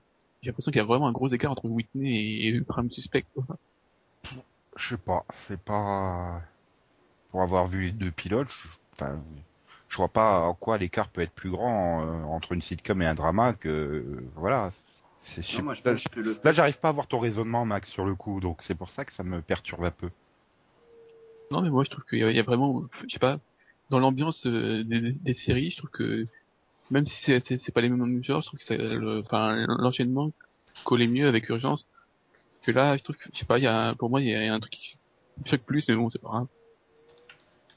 [0.42, 3.26] j'ai l'impression qu'il y a vraiment un gros écart entre Whitney et, et Prime Suspect.
[3.34, 3.46] quoi.
[4.78, 6.42] Je sais pas, c'est pas
[7.32, 8.50] pour avoir vu les deux pilotes.
[8.50, 9.22] Je, enfin,
[9.88, 13.06] je vois pas en quoi l'écart peut être plus grand euh, entre une sitcom et
[13.06, 14.72] un drama que euh, voilà.
[15.22, 17.08] C'est, je sais Non, moi, je pas- pense que le Là, j'arrive pas à voir
[17.08, 19.92] ton raisonnement, Max, sur le coup, donc c'est pour ça que ça me perturbe un
[19.92, 20.10] peu.
[21.52, 23.40] Non, mais moi, je trouve qu'il y, a- il y a vraiment, je sais pas,
[23.90, 26.28] dans l'ambiance euh, des, des- des séries, je trouve que
[26.92, 29.66] même si c'est c'est c'est pas les mêmes genres, je trouve que ça, le- enfin
[29.68, 30.32] l'enchaînement
[30.84, 31.88] collait mieux avec Urgence.
[32.64, 34.36] Que là, je trouve que je sais pas, il y a pour moi il y
[34.36, 34.98] a un truc qui
[35.44, 36.48] me choque plus, mais bon, c'est pas grave.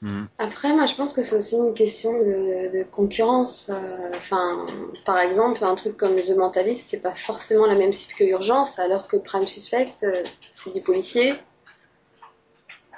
[0.01, 0.25] Hmm.
[0.37, 3.69] Après, moi, je pense que c'est aussi une question de, de concurrence.
[3.69, 4.65] euh, Enfin,
[5.05, 8.79] par exemple, un truc comme The Mentalist, c'est pas forcément la même cible que Urgence,
[8.79, 11.33] alors que Prime Suspect, euh, c'est du policier.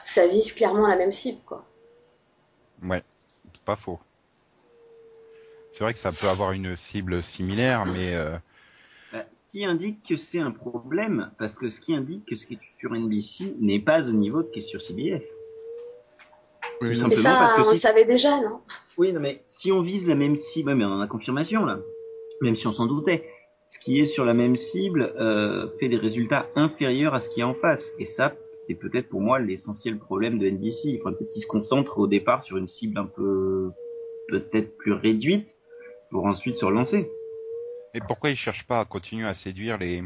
[0.06, 1.66] Ça vise clairement la même cible, quoi.
[2.84, 3.04] Ouais,
[3.54, 4.00] c'est pas faux.
[5.74, 8.36] C'est vrai que ça peut avoir une cible similaire, mais euh,
[9.12, 12.46] Bah, ce qui indique que c'est un problème, parce que ce qui indique que ce
[12.46, 15.24] qui est sur NBC n'est pas au niveau de ce qui est sur CBS.
[16.82, 18.60] Oui, Mais Simplement ça, parce que on le si- savait déjà, non?
[18.98, 21.66] Oui, non, mais si on vise la même cible, ouais, mais on en a confirmation
[21.66, 21.80] là,
[22.42, 23.24] même si on s'en doutait,
[23.70, 27.40] ce qui est sur la même cible euh, fait des résultats inférieurs à ce qui
[27.40, 27.86] est en face.
[28.00, 28.34] Et ça,
[28.68, 30.90] c'est peut-être pour moi l'essentiel problème de NBC.
[30.90, 33.70] Il faudrait peut-être qu'ils se concentrent au départ sur une cible un peu
[34.28, 35.48] peut-être plus réduite
[36.12, 37.08] pour ensuite se relancer.
[37.94, 40.04] et pourquoi ils cherchent pas à continuer à séduire les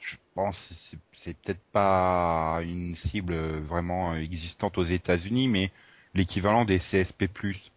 [0.00, 5.72] je pense c'est- c'est peut-être pas une cible vraiment existante aux États-Unis, mais
[6.14, 7.28] l'équivalent des CSP+,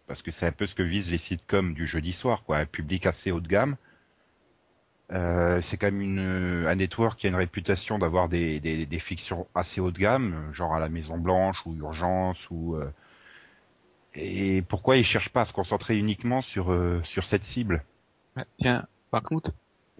[0.06, 2.66] parce que c'est un peu ce que visent les sitcoms du jeudi soir, quoi, un
[2.66, 3.76] public assez haut de gamme.
[5.10, 9.46] Euh, c'est quand même un network qui a une réputation d'avoir des, des, des fictions
[9.54, 12.90] assez haut de gamme, genre à la Maison Blanche ou Urgence ou euh,
[14.20, 17.84] et pourquoi ils cherchent pas à se concentrer uniquement sur euh, sur cette cible
[18.36, 19.52] Ouais, Tiens, par contre,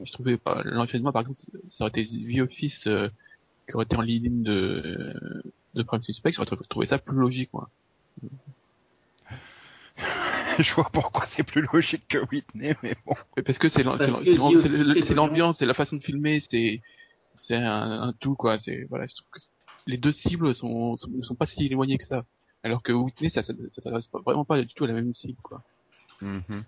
[0.02, 1.38] je trouvais pas l'enchaînement par exemple
[1.70, 3.09] ça aurait été The Office euh,
[3.68, 5.12] qui aurait été en ligne de
[5.74, 7.68] de Prime Suspect j'aurais trouvé ça plus logique moi.
[10.59, 13.14] Je vois pourquoi c'est plus logique que Whitney mais bon.
[13.46, 16.40] Parce que c'est Parce que The c'est Office, c'est l'ambiance c'est la façon de filmer
[16.50, 16.81] c'est
[17.46, 19.40] c'est un, un tout quoi c'est voilà je trouve que
[19.87, 22.24] les deux cibles sont, sont ne sont pas si éloignées que ça
[22.62, 25.14] alors que Whitney ça ça, ça s'adresse pas- vraiment pas du tout à la même
[25.14, 25.62] cible quoi
[26.21, 26.64] Mhm.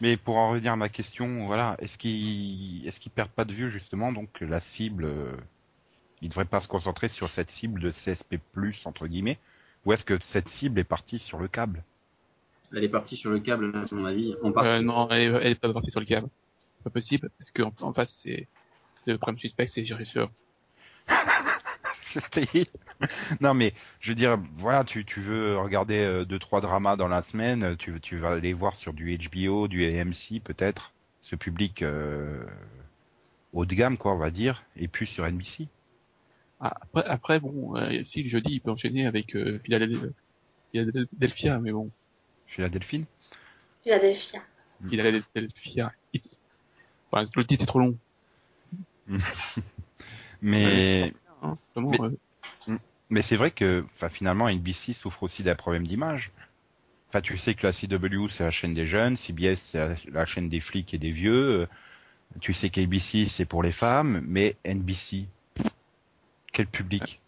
[0.00, 3.52] Mais pour en revenir à ma question, voilà, est-ce qu'ils est-ce qu'ils perdent pas de
[3.52, 5.36] vue justement donc la cible euh,
[6.22, 8.38] Ils devraient pas se concentrer sur cette cible de CSP+
[8.84, 9.38] entre guillemets,
[9.84, 11.82] ou est-ce que cette cible est partie sur le câble?
[12.72, 14.34] Elle est partie sur le câble, à mon avis.
[14.42, 14.68] En partie.
[14.68, 16.28] Euh, non, elle, est- elle est pas partie sur le câble.
[16.78, 18.46] C'est pas possible, parce qu'en en face, c'est,
[19.06, 20.30] le Prime Suspect, c'est Sur.
[23.40, 27.08] non mais je veux dire, voilà, tu, tu veux regarder euh, deux trois dramas dans
[27.08, 31.82] la semaine, tu, tu vas aller voir sur du HBO, du AMC peut-être, ce public
[31.82, 32.44] euh,
[33.52, 35.68] haut de gamme quoi on va dire, et puis sur NBC.
[36.60, 40.08] Ah, après, après, bon, euh, si le jeudi, il peut enchaîner avec euh, Philadelphia,
[40.72, 41.90] Philadelphia, mais bon,
[42.46, 43.06] Philadelphie?
[43.82, 44.42] Philadelphia.
[44.88, 46.36] Philadelphia It's.
[47.10, 47.96] Enfin, le titre est trop long.
[50.42, 52.00] Mais Hein, vraiment, Mais-
[52.68, 52.78] euh,
[53.10, 56.30] Mais c'est vrai que finalement NBC souffre aussi d'un problème d'image.
[57.08, 60.48] Enfin, tu sais que la CW c'est la chaîne des jeunes, CBS c'est la, chaîne
[60.48, 61.62] des flics et des vieux.
[61.62, 61.66] euh,
[62.40, 65.26] Tu sais qu'ABC c'est pour les femmes, mais NBC,
[66.52, 67.20] quel public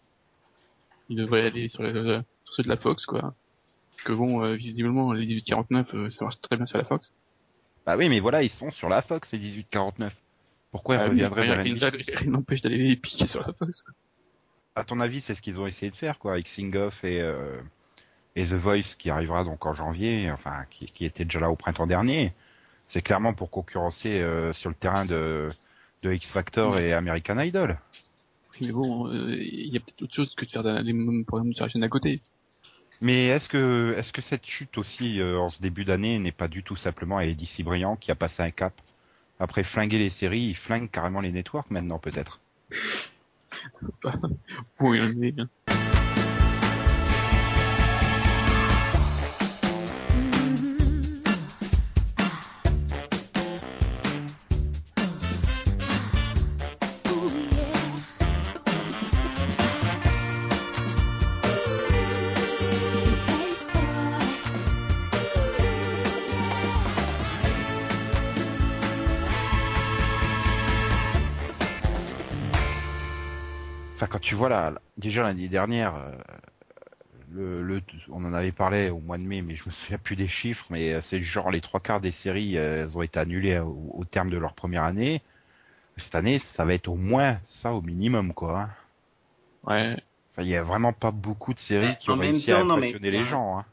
[1.09, 3.21] il devrait aller sur, le, sur ceux de la Fox, quoi.
[3.21, 7.11] Parce que bon, euh, visiblement, les 1849, euh, ça marche très bien sur la Fox.
[7.85, 10.15] Bah oui, mais voilà, ils sont sur la Fox les 1849.
[10.71, 13.81] Pourquoi ils Ah oui, reviendraient vers NBC rien n'empêche d'aller les piquer sur la Fox.
[13.81, 13.93] quoi.
[14.75, 17.21] À ton avis, c'est ce qu'ils ont essayé de faire, quoi, avec Sing Off et,
[17.21, 17.61] euh,
[18.35, 21.55] et The Voice qui arrivera donc en janvier, enfin, qui, qui était déjà là au
[21.55, 22.33] printemps dernier.
[22.87, 25.51] C'est clairement pour concurrencer euh, sur le terrain de,
[26.01, 27.77] de X Factor et American Idol.
[28.53, 31.23] Oui, mais bon, euh, il y a peut-être autre chose que de faire des mêmes
[31.23, 32.21] programmes sur la chaîne à côté.
[32.99, 36.63] Mais est-ce que, est-ce que cette chute aussi en ce début d'année n'est pas du
[36.63, 38.73] tout simplement à Eddie Cibrian qui a passé un cap?
[39.39, 42.39] Après flinguer les séries, il flingue carrément les networks maintenant peut-être.
[44.79, 45.33] Oui, mais,
[74.33, 74.49] hein.
[74.49, 76.11] Enfin, quand tu vois là, déjà l'année dernière, euh,
[77.31, 80.15] le, le, on en avait parlé au mois de mai, mais je me souviens plus
[80.15, 83.19] des chiffres, mais euh, c'est genre les trois quarts des séries, euh, elles ont été
[83.19, 85.21] annulées au, au terme de leur première année.
[85.97, 88.61] Cette année, ça va être au moins ça au minimum, quoi.
[88.61, 88.69] hein.
[89.63, 89.97] ouais.
[90.33, 92.65] Enfin, il y a vraiment pas beaucoup de séries qui En ont réussi à temps,
[92.65, 93.59] non, mais- impressionner les gens.
[93.59, 93.65] Hein.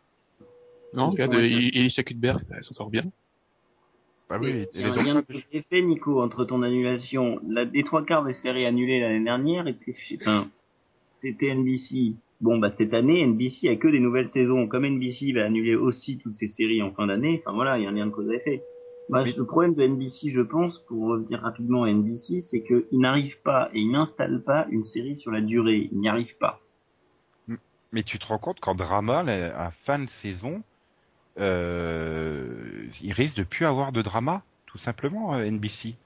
[0.92, 3.04] Non, regarde, Elisha Cuthbert, elle s'en sort bien.
[4.30, 7.40] Bah oui, Il y a un lien effet, Nico, entre ton annulation.
[7.48, 10.46] La, les trois quarts des séries annulées l'année dernière étaient, enfin,
[11.20, 12.14] c'était NBC.
[12.40, 14.68] Bon, bah, cette année, NBC a que des nouvelles saisons.
[14.68, 17.86] Comme NBC va annuler aussi toutes ses séries en fin d'année, enfin voilà, il y
[17.86, 18.62] a un lien de cause à effet.
[19.08, 19.34] Bah, Oui.
[19.36, 23.68] Le problème de NBC, je pense, pour revenir rapidement à NBC, c'est qu'ils n'arrivent pas
[23.74, 25.88] et ils n'installent pas une série sur la durée.
[25.90, 26.60] Ils n'y arrivent pas.
[27.92, 30.62] Mais tu te rends compte qu'en drama, à la fin de saison,
[31.40, 35.96] euh, il risque de plus avoir de drama, tout simplement, euh, NBC.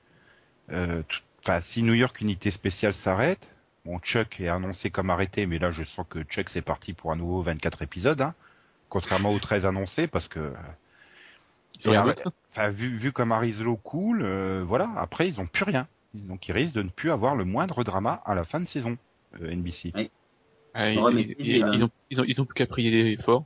[0.70, 1.02] Euh,
[1.46, 3.50] Enfin, si New York Unité Spéciale s'arrête,
[3.84, 7.12] bon, Chuck est annoncé comme arrêté, mais là, je sens que Chuck c'est parti pour
[7.12, 8.34] un nouveau 24 épisodes, hein,
[8.88, 10.54] contrairement aux 13 annoncés, parce que,
[12.52, 15.86] enfin, vu, vu comme Arislo cool, euh, voilà, après, ils ont plus rien.
[16.14, 18.96] Donc, ils risquent de ne plus avoir le moindre drama à la fin de saison,
[19.42, 19.92] euh, NBC.
[20.74, 23.44] Ah, ils, mais ils- ils- ils ont, ils ont, ils ont plus qu'à prier fort.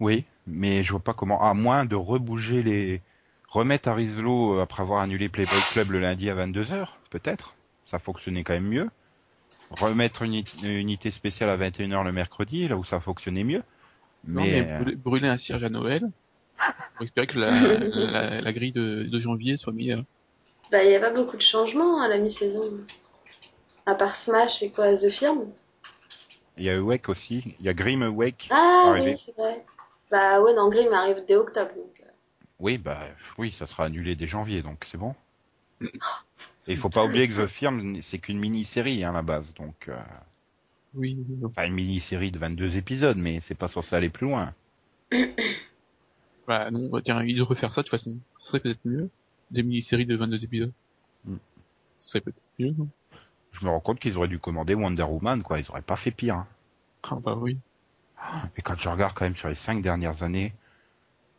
[0.00, 3.02] Oui, mais je vois pas comment, à moins de rebouger les,
[3.48, 7.54] remettre Arislo euh, après avoir annulé Playboy Club le lundi à 22h, peut-être.
[7.84, 8.90] Ça fonctionnait quand même mieux.
[9.70, 13.62] Remettre une, uni- une unité spéciale à 21h le mercredi, là où ça fonctionnait mieux.
[14.24, 16.02] Non, Mais, mais euh, brûler, brûler un cierge à Noël.
[16.96, 20.04] Pour espérer que la, la, la grille de, de janvier soit meilleure.
[20.70, 22.78] Bah, il n'y a pas beaucoup de changements à la mi-saison.
[23.84, 25.52] À part Smash et quoi, The Firm?
[26.56, 27.56] Il y a Awake aussi.
[27.58, 28.50] Il y a Grim Awake.
[28.50, 29.12] Ah Arrivé.
[29.12, 29.64] oui, c'est vrai.
[30.10, 31.72] Bah ouais, non, Grimm arrive dès octobre.
[31.74, 32.10] Donc, euh,
[32.58, 35.14] Oui, bah, oui, ça sera annulé dès janvier, donc c'est bon.
[36.66, 39.54] Et il faut pas oublier que The Firm, c'est qu'une mini-série, hein, à la base.
[39.54, 39.98] Donc, euh,
[40.94, 44.54] Oui, enfin, une mini-série de 22 épisodes, mais c'est pas censé aller plus loin.
[46.46, 48.18] Bah non, bah, tiens, ils devraient faire ça de toute façon.
[48.40, 49.08] Ce serait peut-être mieux.
[49.50, 50.72] des mini-séries de 22 épisodes.
[51.24, 51.36] Mm.
[51.98, 52.88] Ce serait peut-être mieux, non?
[53.52, 55.60] Je me rends compte qu'ils auraient dû commander Wonder Woman, quoi.
[55.60, 56.34] Ils auraient pas fait pire.
[56.36, 56.48] hein.
[57.02, 57.58] Ah bah oui.
[58.56, 60.52] Et quand je regarde quand même sur les cinq dernières années,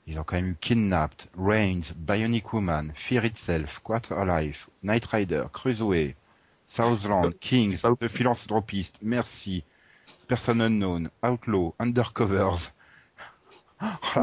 [0.08, 5.44] ils ont quand même eu Kidnapped, Reigns, Bionic Woman, Fear Itself, Quarter Life, Knight Rider,
[5.54, 6.16] Cruiserway,
[6.68, 9.64] Southland, Kings, pas- The Philanthropist, Merci,
[10.28, 12.72] Person Unknown, Outlaw, Undercovers.
[13.84, 14.22] Oh,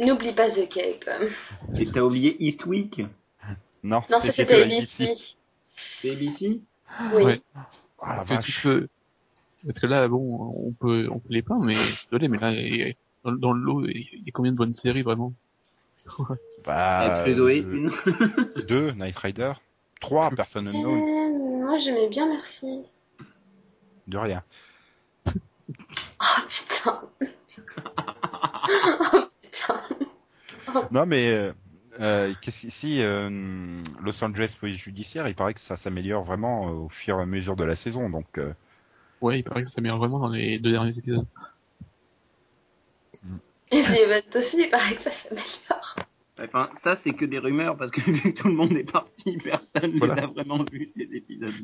[0.00, 1.08] N'oublie pas, The Cape.
[1.78, 2.98] Et t'as oublié Eastwick?
[3.82, 5.12] Non, Non, ça c'était ABC.
[6.02, 6.60] C'est ABC
[7.12, 7.24] Oui.
[7.24, 7.40] Ouais.
[7.98, 8.62] Oh la tu vache.
[8.64, 8.88] peux...
[9.66, 12.94] Parce que là, bon, on peut, on peut les plaindre, mais désolé, mais là, il-
[13.24, 15.32] dans, dans le lot, il y a combien de bonnes séries vraiment?
[16.64, 17.90] Bah, euh,
[18.68, 19.52] deux, Knight Rider.
[20.00, 21.02] Trois, Person Unknown.
[21.02, 22.82] Euh, moi j'aimais bien, merci.
[24.06, 24.42] De rien.
[25.26, 25.32] Oh
[26.48, 27.00] putain.
[29.12, 29.80] oh putain.
[30.92, 31.52] Non, mais euh,
[32.00, 36.72] euh, qu'est-ce- si euh, Los Angeles Police Judiciaire, il paraît que ça s'améliore vraiment euh,
[36.72, 38.08] au fur et à mesure de la saison.
[38.10, 38.52] Donc, euh,
[39.20, 41.26] Ouais, il paraît que ça s'améliore vraiment dans les deux derniers épisodes.
[43.70, 45.96] Et The Event aussi, il paraît que ça s'améliore.
[46.38, 49.38] Enfin, ça, c'est que des rumeurs, parce que vu que tout le monde est parti,
[49.44, 50.24] personne ne Voilà.
[50.24, 51.54] a vraiment vu ces épisodes.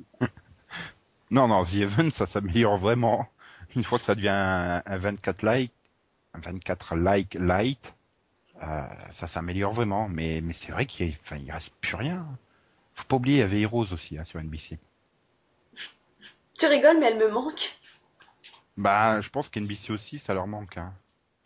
[1.31, 3.29] non, non, The Event, ça s'améliore vraiment.
[3.77, 5.73] Une fois que ça devient un, un 24 like,
[6.35, 7.95] un 24 like light,
[8.63, 10.09] euh, ça s'améliore vraiment.
[10.09, 12.27] Mais, mais c'est vrai qu'il enfin, il reste plus rien.
[12.95, 14.79] Faut pas oublier, il y avait Heroes aussi hein, sur NBC.
[16.59, 17.77] Tu rigoles, mais elle me manque.
[18.77, 20.77] Bah, je pense qu'NBC aussi, ça leur manque.
[20.79, 20.93] Hein.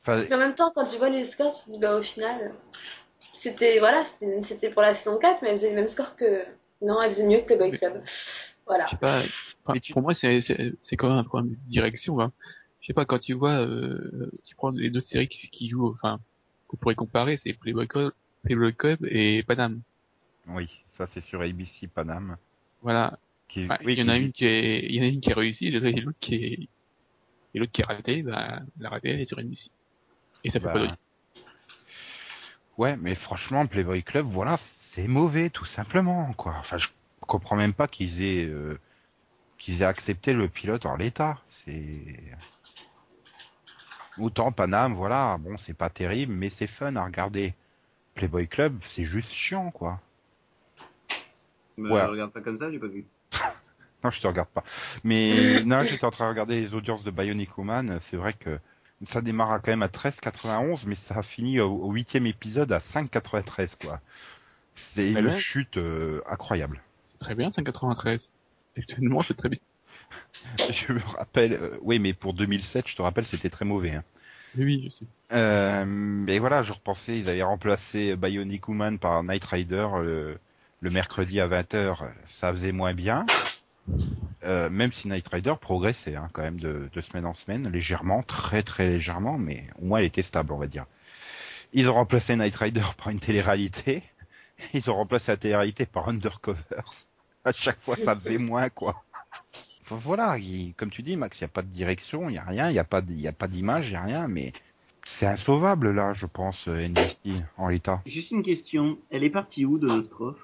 [0.03, 2.03] Enfin, Mais en même temps, quand tu vois les scores, tu te dis, bah au
[2.03, 2.53] final,
[3.33, 4.05] c'était voilà,
[4.42, 6.45] c'était pour la saison 4, mais elle faisait les mêmes scores que.
[6.83, 8.03] Non, elle faisait mieux que Playboy Mais- Club.
[8.66, 8.87] Voilà.
[8.87, 9.21] Je sais pas,
[9.64, 10.42] enfin, tu- pour moi, c'est,
[10.97, 12.33] quand même un problème de direction, hein.
[12.81, 15.90] Je sais pas, quand tu vois, euh, tu prends les deux séries qui, qui jouent,
[15.90, 16.21] enfin,
[16.69, 18.12] qu'on pourrait comparer, c'est Playboy Club,
[18.45, 19.81] Playboy Club et Panam.
[20.49, 22.37] oui, ça c'est sur ABC Panam.
[22.83, 23.19] Voilà.
[23.49, 25.21] Qui, Bah, oui, il y en a une qui est, il y en a une
[25.21, 26.69] qui est réussie, et l'autre qui est,
[27.55, 29.71] et l'autre qui est ratée, bah, la ratée, elle est sur NBC.
[30.45, 30.97] Et ça fait Bah, pas de rire.
[32.79, 36.55] Ouais, mais franchement, Playboy Club, voilà, c'est mauvais, tout simplement, quoi.
[36.59, 36.89] Enfin, je
[37.21, 38.79] comprends même pas qu'ils aient, euh,
[39.59, 41.43] qu'ils aient accepté le pilote en l'état.
[41.51, 42.37] C'est
[44.19, 47.55] autant Paname, voilà, bon, c'est pas terrible, mais c'est fun à regarder.
[48.15, 50.01] Playboy Club, c'est juste chiant, quoi.
[51.79, 52.03] Mais Ouais.
[52.05, 53.07] regarde pas comme ça, j'ai pas vu.
[54.07, 54.62] Non, je te regarde pas.
[55.03, 57.99] Mais non, j'étais en train de regarder les audiences de Bionic Woman.
[58.01, 58.59] C'est vrai que
[59.05, 63.77] ça démarre quand même à 13,91, mais ça a fini au huitième épisode à 5,93,
[63.81, 64.01] quoi.
[64.77, 65.35] C'est une bien.
[65.35, 66.81] chute euh, incroyable.
[67.12, 68.29] C'est très bien, 593.
[68.77, 69.59] Actuellement, c'est très bien.
[70.71, 73.92] Je me rappelle, euh, oui, mais pour 2007, je te rappelle, c'était très mauvais.
[73.92, 74.05] Hein.
[74.57, 75.05] Oui, je sais.
[75.33, 80.37] Euh, mais voilà, je repensais, ils avaient remplacé Bionic Woman par Night Rider euh,
[80.81, 83.27] le mercredi à 20h, ça faisait moins bien.
[84.44, 88.62] Euh, même si Night Rider progressait hein, quand même de, semaine en semaine, légèrement, très
[88.62, 90.87] très légèrement, mais au moins elle était stable, on va dire.
[91.72, 94.03] Ils ont remplacé Night Rider par une télé-réalité.
[94.72, 97.07] Ils ont remplacé la télé-réalité par Undercovers.
[97.44, 99.05] À chaque fois, ça faisait moins, quoi.
[99.88, 102.44] Voilà, il- comme tu dis, Max, il n'y a pas de direction, il n'y a
[102.44, 104.53] rien, il n'y a pas d'image, il n'y a rien, mais
[105.05, 108.03] c'est insauvable, là, je pense, euh, NBC, en l'état.
[108.07, 110.37] Juste une question, elle est partie où de Nostrof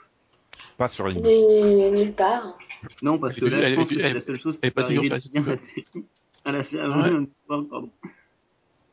[0.78, 1.28] Pas sur NBC.
[1.28, 2.56] est nulle part.
[3.02, 4.70] Non, parce que là, je elle- pense que elle- c'est la seule chose qui peut
[4.70, 5.84] pas toujours arriver sur bien passer.
[6.44, 7.90] À la série, pardon.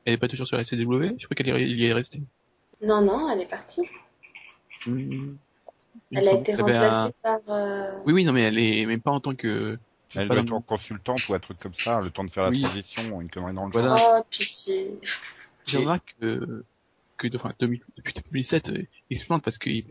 [0.06, 2.22] Elle est pas toujours sur la CW Je crois qu'elle y est restée.
[2.82, 3.82] Non, non, elle est partie.
[4.86, 5.36] Hmm.
[6.12, 7.40] Elle a me été avait un- remplacée par.
[7.50, 9.78] euh, Oui, oui, non, mais elle est même pas en tant que.
[10.16, 12.50] Elle doit être en consultante ou un truc comme ça, le temps de faire la
[12.50, 12.62] Oui.
[12.64, 13.96] transition, une connerie dans le Voilà.
[13.96, 14.16] genre.
[14.20, 14.92] Oh, pitié.
[15.68, 16.64] Je remarque que,
[17.18, 19.86] que enfin, 2000 depuis 2007, euh, il se plante parce qu'il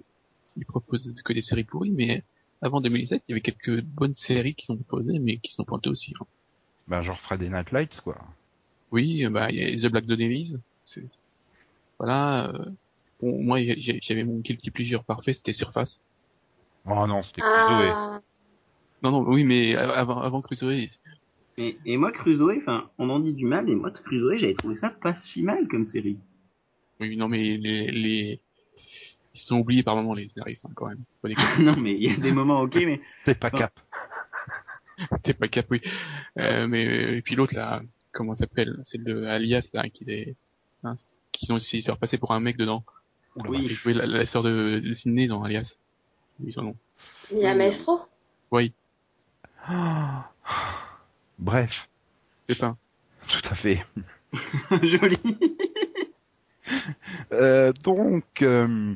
[0.57, 2.23] il propose que des séries pourries, mais
[2.61, 5.91] avant 2007, il y avait quelques bonnes séries qui sont proposées, mais qui sont plantées
[5.91, 6.15] aussi.
[6.21, 6.27] hein.
[6.89, 8.19] Ben, genre Friday Night Lights, quoi.
[8.91, 10.57] Oui, bah, il y a The Black Donnellys.
[11.99, 12.51] Voilà.
[12.55, 12.65] euh,
[13.21, 15.99] Bon, moi, j'avais mon guilty pleasure parfait, c'était Surface.
[16.87, 17.93] Oh non, c'était Crusoe.
[17.97, 18.21] Ah,
[19.03, 20.87] Non, non, oui, mais avant, avant Crusoe,
[21.59, 24.77] Et, et moi, Crusoe, enfin, on en dit du mal, et moi, Crusoe, j'avais trouvé
[24.77, 26.17] ça pas si mal comme série.
[27.01, 28.41] oui, non, mais les, les,
[29.43, 31.03] ils sont oubliés par moment les scénaristes hein, quand même.
[31.61, 33.73] Non, mais il y a des moments ok, mais T'es pas cap.
[35.23, 35.81] T'es pas cap, oui.
[36.41, 36.85] Euh, mais
[37.19, 37.83] et puis l'autre là,
[38.13, 40.35] comment ça s'appelle C'est le Alias là qui est,
[40.85, 40.97] hein,
[41.33, 42.85] qui ont essayé de faire passer pour un mec dedans.
[43.37, 43.51] Oula.
[43.51, 43.59] Oui.
[43.63, 45.73] Il jouait la, la sœur de, de Sydney dans Alias.
[46.41, 46.77] Oui, son nom.
[47.33, 48.01] il y a Maestro?
[48.51, 48.73] Oui,
[49.67, 50.31] Ah.
[51.39, 51.89] Bref,
[52.49, 52.77] c'est ça.
[53.29, 53.85] tout à fait.
[54.83, 55.19] joli.
[57.33, 58.95] Euh, donc, euh,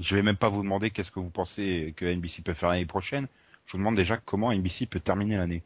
[0.00, 2.86] Je vais même pas vous demander qu'est-ce que vous pensez que NBC peut faire l'année
[2.86, 3.26] prochaine.
[3.66, 5.62] Je vous demande déjà comment NBC peut terminer l'année,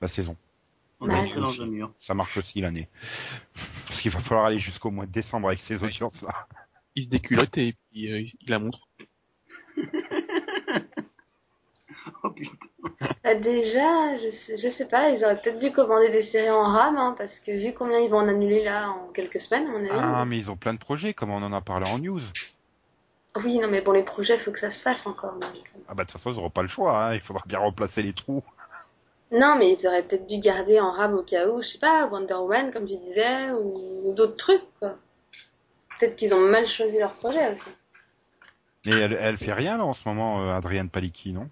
[0.00, 0.36] la saison.
[1.00, 1.92] On est entré dans un mur.
[1.98, 2.88] Ça marche aussi l'année.
[3.86, 5.86] Parce qu'il va falloir aller jusqu'au mois de décembre avec ces Ouais.
[5.88, 6.46] audiences-là.
[6.94, 8.88] Il se déculotte et puis euh, il la montre.
[12.24, 12.52] Oh putain.
[13.24, 16.64] Bah, déjà, je sais, je sais pas, ils auraient peut-être dû commander des séries en
[16.64, 19.70] RAM, hein, parce que vu combien ils vont en annuler là en quelques semaines, à
[19.70, 19.90] mon avis.
[19.92, 22.20] Ah, mais ils ont plein de projets, comme on en a parlé en news.
[23.36, 25.34] Oui, non, mais bon, les projets, faut que ça se fasse encore.
[25.34, 25.72] donc.
[25.88, 27.04] Ah bah de toute façon, ils n'auront pas le choix.
[27.04, 27.14] Hein.
[27.14, 28.42] Il faudra bien remplacer les trous.
[29.30, 32.06] Non, mais ils auraient peut-être dû garder en RAM au cas où, je sais pas,
[32.08, 34.96] Wonder Woman, comme tu disais, ou d'autres trucs, quoi.
[35.98, 37.70] Peut-être qu'ils ont mal choisi leur projet aussi.
[38.84, 41.48] Mais elle, elle fait rien là en ce moment, euh, Adrienne Palicki, non?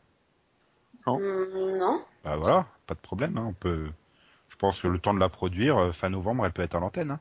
[1.06, 1.14] Non.
[1.14, 3.38] Hum, non Bah voilà, pas de problème.
[3.38, 3.46] Hein.
[3.48, 3.86] On peut.
[4.48, 6.80] Je pense que le temps de la produire, euh, fin novembre, elle peut être à
[6.80, 7.12] l'antenne.
[7.12, 7.20] Hein.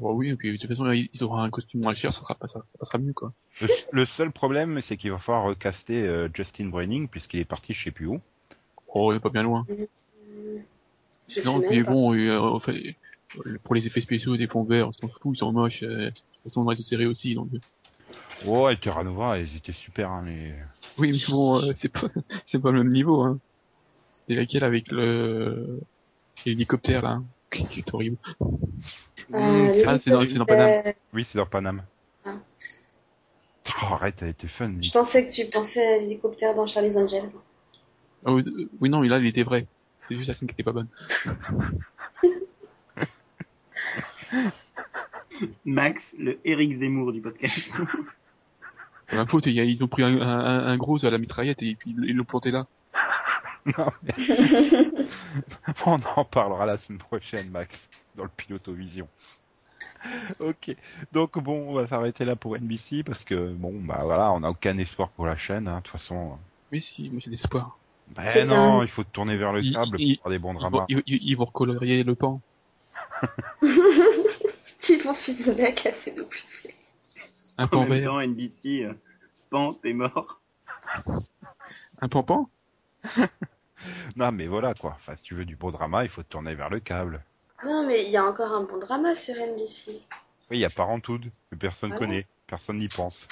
[0.00, 2.20] Oh oui, et puis de toute façon, ils ils auront un costume moins cher, ça
[2.20, 3.32] sera pas ça, ça passera mieux quoi.
[3.60, 7.74] Le, le seul problème, c'est qu'il va falloir recaster euh, Justin Browning puisqu'il est parti
[7.74, 8.20] je sais plus où.
[8.88, 9.66] Oh, il est pas bien loin.
[11.28, 11.92] Je non, sais mais même pas.
[11.92, 12.96] bon, euh, en fait,
[13.46, 15.82] euh, pour les effets spéciaux des fonds verts, on s'en fout, ils sont moches.
[15.82, 17.48] Euh, de toute façon, on reste série aussi, donc.
[18.46, 20.10] Oh, et Terra Nova, ils étaient super.
[20.10, 20.52] Hein, les...
[20.98, 22.02] Oui, mais bon, euh, c'est pas,
[22.46, 23.38] c'est pas le même niveau, hein.
[24.12, 25.80] C'était laquelle avec le,
[26.44, 27.10] l'hélicoptère, là.
[27.52, 27.66] hein.
[27.74, 28.18] C'est horrible.
[29.32, 30.92] Euh, c'est- Ah, c'est dans- c'est dans Paname.
[31.12, 31.82] Oui, c'est dans Paname.
[33.68, 34.72] Oh, arrête, elle était fun.
[34.82, 37.30] Je pensais que tu pensais à l'hélicoptère dans Charlie's Angels.
[38.24, 38.44] Ah oui,
[38.88, 39.66] non, mais là, il était vrai.
[40.08, 40.88] C'est juste la scène qui était pas bonne.
[45.64, 47.72] Max, le Eric Zemmour du podcast.
[49.06, 51.62] Pour l'info, il y a- ils ont pris un, un, un gros à la mitraillette
[51.62, 52.66] et ils l'ont planté là.
[53.78, 54.14] Non, mais-
[55.86, 59.06] On en parlera la semaine prochaine, Max, dans le Pilotovision.
[60.40, 60.74] Ok,
[61.12, 64.50] donc bon, on va s'arrêter là pour NBC parce que bon, bah voilà, on n'a
[64.50, 65.68] aucun espoir pour la chaîne.
[65.68, 66.38] hein, De toute façon,
[66.70, 67.78] Mais si, moi j'ai des espoirs.
[68.08, 70.86] bah C'est non, un- il faut tourner vers le câble pour faire des bons dramas.
[70.88, 72.40] ils, ils- ils vont recolorier le pan.
[74.88, 76.28] Ils vont fusionner à casser nos
[77.58, 78.10] Un En pan même vert.
[78.10, 78.94] temps, NBC, euh,
[79.50, 80.40] Pan, t'es mort.
[82.00, 82.50] Un pan pan
[84.16, 84.92] Non, mais voilà quoi.
[84.96, 87.24] Enfin, si tu veux du beau drama, il faut tourner vers le câble.
[87.64, 89.90] Non, mais il y a encore un bon drama sur NBC.
[90.50, 92.06] Oui, il y a Parenthood que personne Voilà.
[92.06, 93.28] connaît, personne n'y pense.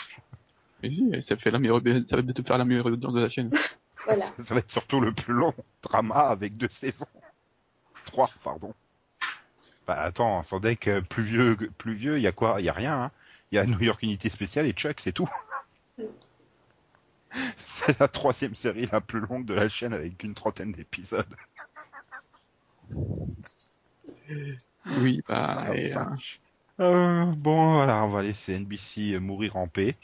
[0.83, 3.29] Mais si, ça fait la meilleure, ça va peut-être faire la meilleure audience de la
[3.31, 3.51] chaîne.
[4.07, 4.25] Voilà.
[4.43, 5.53] Ça va être surtout le plus long
[5.83, 7.05] drama avec deux saisons.
[8.07, 8.73] Trois, pardon.
[9.87, 12.57] Bah attends, sans deck euh, plus vieux, plus vieux, il y a quoi?
[12.61, 13.03] Il y a rien.
[13.03, 13.11] hein.
[13.53, 15.29] Il y a New York Unité Spéciale et Chuck, c'est tout.
[17.59, 21.37] c'est la troisième série la plus longue de la chaîne avec une trentaine d'épisodes.
[25.03, 26.41] Oui, bah, Ah, et, vache.
[26.81, 29.97] Euh, bon, voilà, on va laisser NBC mourir en paix.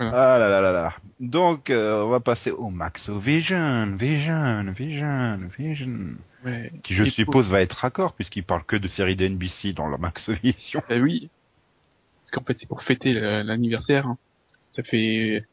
[0.00, 0.94] Ah là là là là.
[1.20, 6.16] Donc, euh, on va passer au Maxo Vision, Vision, Vision, Vision.
[6.44, 6.72] ouais.
[6.82, 9.88] Qui, je Et suppose, va être raccord, puisqu'il parle que de séries de NBC dans
[9.88, 10.80] la Maxo Vision.
[10.90, 11.28] Eh oui.
[12.22, 14.06] Parce qu'en fait, c'est pour fêter l'anniversaire.
[14.06, 14.18] hein.
[14.72, 15.44] Ça fait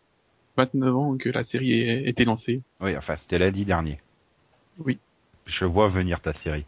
[0.57, 2.61] 29 ans que la série a été lancée.
[2.81, 3.97] Oui, enfin, c'était lundi dernier.
[4.77, 4.99] Oui.
[5.47, 6.65] Je vois venir ta série.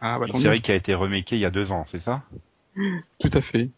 [0.00, 2.22] Ah, bah, Une série qui a été remakée il y a deux ans, c'est ça?
[2.74, 3.68] Tout à fait.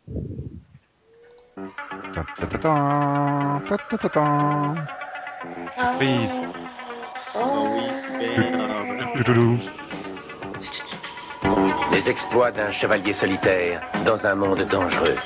[11.93, 15.17] Les exploits d'un chevalier solitaire dans un monde dangereux.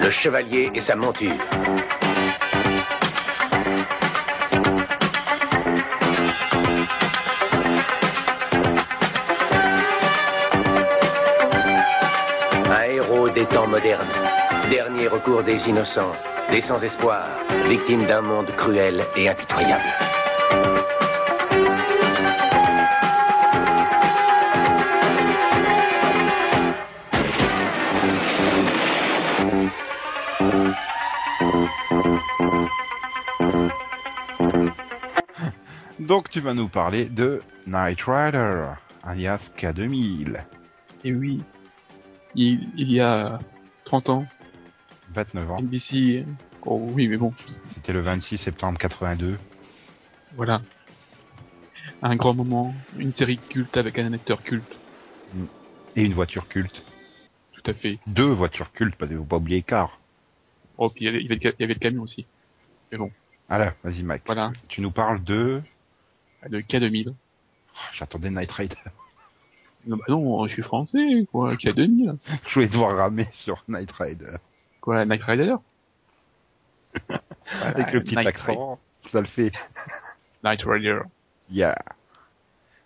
[0.00, 1.36] Le chevalier et sa monture.
[12.70, 14.37] Un héros des temps modernes.
[14.70, 16.12] Dernier recours des innocents,
[16.50, 17.26] des sans-espoir,
[17.68, 19.82] victimes d'un monde cruel et impitoyable.
[35.98, 38.66] Donc tu vas nous parler de Knight Rider,
[39.02, 40.42] alias K2000.
[41.04, 41.42] Et oui,
[42.34, 43.38] il y a
[43.84, 44.26] 30 ans,
[45.14, 45.58] 29 ans.
[45.60, 46.24] NBC...
[46.66, 47.32] Oh oui, mais bon,
[47.68, 49.38] C'était le 26 septembre 82.
[50.34, 50.60] voilà.
[52.02, 54.78] Un grand moment, une série culte avec un acteur culte,
[55.96, 56.84] Et une voiture culte.
[57.52, 57.98] tout à fait.
[58.06, 59.98] Deux voitures cultes, parce qu'il faut pas oublier Car.
[60.76, 62.26] Oh, puis il y avait, il y avait le camion aussi.
[62.92, 63.10] Mais bon,
[63.48, 64.24] Alors, vas-y Max.
[64.26, 64.52] Voilà.
[64.68, 65.60] Tu nous parles de...
[66.48, 67.08] le K2000.
[67.10, 67.14] Oh,
[67.92, 68.76] J'attendais Knight Rider.
[69.86, 72.16] Non, bah non, je suis français, quoi, K2000.
[72.46, 74.36] Je voulais devoir ramer sur Knight Rider.
[74.88, 75.54] Quoi, Knight Rider
[77.62, 79.52] Avec le petit Knight accent, ça le fait.
[80.42, 81.00] Knight Rider.
[81.50, 81.76] Yeah.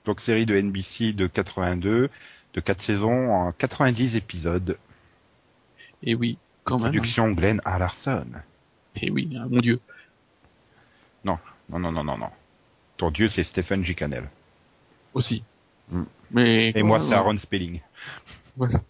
[0.05, 2.11] Donc série de NBC de 82,
[2.55, 4.77] de 4 saisons en 90 épisodes.
[6.03, 6.91] Et oui, quand même.
[6.91, 8.27] Production Glenn Larson.
[8.97, 9.79] Et oui, hein, mon dieu.
[11.25, 11.39] Non,
[11.71, 12.31] non, non, non, non.
[12.97, 13.95] Ton dieu, c'est Stephen G.
[13.95, 14.29] Cannell.
[15.15, 15.45] Aussi.
[15.89, 16.03] Mm.
[16.33, 17.81] Mais Et moi, c'est Aaron Spelling.
[18.57, 18.81] Voilà.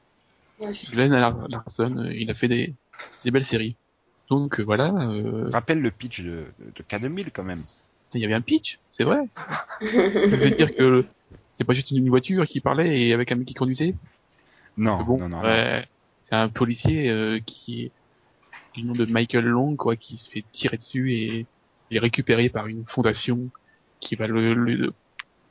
[0.92, 2.74] Glenn Lar- Larson, euh, il a fait des,
[3.24, 3.76] des belles séries.
[4.28, 6.46] Donc euh, voilà, euh, Rappelle le pitch de,
[6.76, 7.62] de K2000 quand même.
[8.14, 9.18] il y avait un pitch, c'est vrai.
[9.82, 11.05] Je veux dire que
[11.59, 13.94] c'est pas juste une voiture qui parlait et avec un mec qui conduisait.
[14.76, 15.42] Non, bon, non, non.
[16.24, 17.92] c'est un policier euh, qui est
[18.74, 21.46] du nom de Michael Long, quoi, qui se fait tirer dessus et
[21.90, 23.50] il est récupéré par une fondation
[24.00, 24.92] qui va le, le- le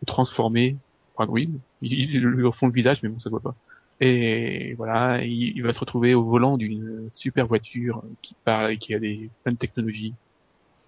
[0.07, 0.77] transformer.
[1.15, 1.49] Enfin oui,
[1.81, 3.55] il, il lui refond le visage, mais bon, ça se voit pas.
[4.01, 8.77] Et voilà, il, il va se retrouver au volant d'une super voiture qui parle et
[8.77, 10.15] qui a des plein de technologies,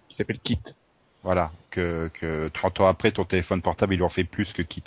[0.08, 0.60] qui s'appelle Kit.
[1.22, 4.84] Voilà, que, que 30 ans après, ton téléphone portable, il en fait plus que Kit.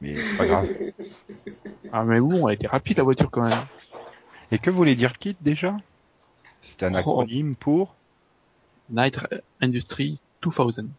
[0.00, 0.68] Mais c'est pas grave.
[1.92, 3.64] Ah mais bon, elle était rapide la voiture quand même.
[4.50, 5.76] Et que voulait dire Kit déjà?
[6.60, 6.98] C'était un Oh.
[6.98, 7.94] acronyme pour
[8.88, 9.16] Night
[9.60, 10.90] Industry 2000.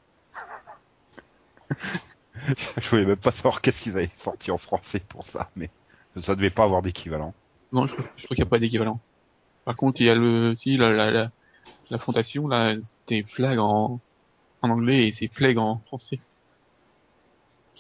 [2.78, 5.70] Je voulais même pas savoir qu'est-ce qu'ils avaient sorti en français pour ça, mais
[6.22, 7.34] ça devait pas avoir d'équivalent.
[7.72, 9.02] Non, je, crois- je crois qu'il n'y a pas d'équivalent.
[9.66, 11.32] Par contre, il y a le, si, la, la, la,
[11.90, 14.02] la fondation, là, c'était flag en,
[14.62, 16.24] en anglais et c'est flag en français.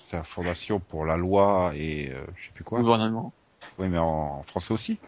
[0.03, 2.84] C'est la fondation pour la loi et euh, je sais plus quoi.
[2.84, 3.34] Gouvernement.
[3.77, 5.01] Oui, mais en, en français aussi.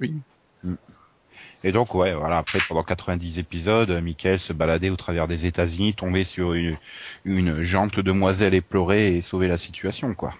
[0.00, 0.24] Oui.
[0.64, 0.74] Mm.
[1.64, 5.46] Et donc, ouais, voilà, après, pendant 90 épisodes, euh, Michael se baladait au travers des
[5.46, 6.78] États-Unis, tombait sur une,
[7.24, 10.34] une jante demoiselle éplorée et sauvait la situation, quoi.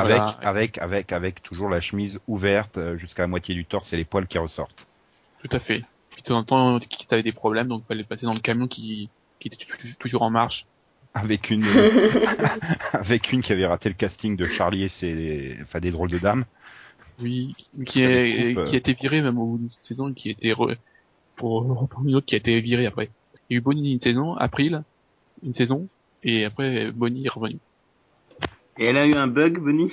[0.00, 0.38] Avec, Voilà.
[0.42, 4.04] avec, avec, avec toujours la chemise ouverte euh, jusqu'à la moitié du torse et les
[4.04, 4.86] poils qui ressortent.
[5.42, 5.82] Tout à fait.
[6.10, 8.40] Puis de temps en temps, qui avait des problèmes, donc il fallait passer dans le
[8.40, 10.66] camion qui, qui était tou- toujours en marche.
[11.14, 11.64] Avec une,
[12.92, 16.18] avec une qui avait raté le casting de Charlie et ses, enfin, des drôles de
[16.18, 16.44] dames.
[17.20, 17.54] Oui,
[17.86, 20.76] qui, est, a été viré même au bout d'une saison, qui a été re-
[21.36, 23.10] pour reprendre une autre qui a été virée après.
[23.48, 24.82] Il y a eu Bonnie une saison, April
[25.42, 25.88] une saison,
[26.22, 27.58] et après Bonnie est revenu.
[28.78, 29.92] Et elle a eu un bug, Bonnie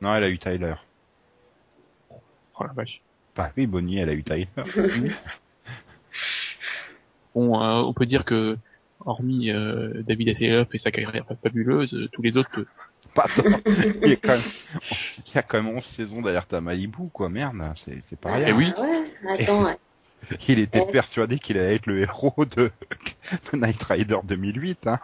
[0.00, 0.74] Non, elle a eu Tyler.
[2.10, 3.00] Oh la vache.
[3.34, 4.46] Bah oui, Bonnie, elle a eu Tyler.
[7.34, 8.58] Bon, euh, on peut dire que
[9.00, 12.66] hormis euh, David Hasselhoff et sa carrière fabuleuse, euh, tous les autres,
[13.14, 13.42] Pas tant.
[14.02, 14.40] Il y a quand même,
[15.26, 18.34] il y a quand même 11 saisons d'Alerte à Malibu, quoi, merde, c'est, c'est pas
[18.34, 18.48] rien.
[18.48, 18.72] Eh oui.
[18.76, 19.78] Ah ouais, attends, ouais.
[20.46, 20.92] Il était Ouais.
[20.92, 22.70] persuadé qu'il allait être le héros de,
[23.52, 24.98] de Night Rider 2008, hein.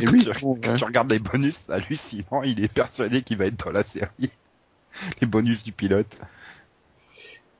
[0.00, 0.74] Et Quand, oui, tu, bon, quand ouais.
[0.74, 4.30] tu regardes les bonus hallucinants, il est persuadé qu'il va être dans la série.
[5.20, 6.16] Les bonus du pilote.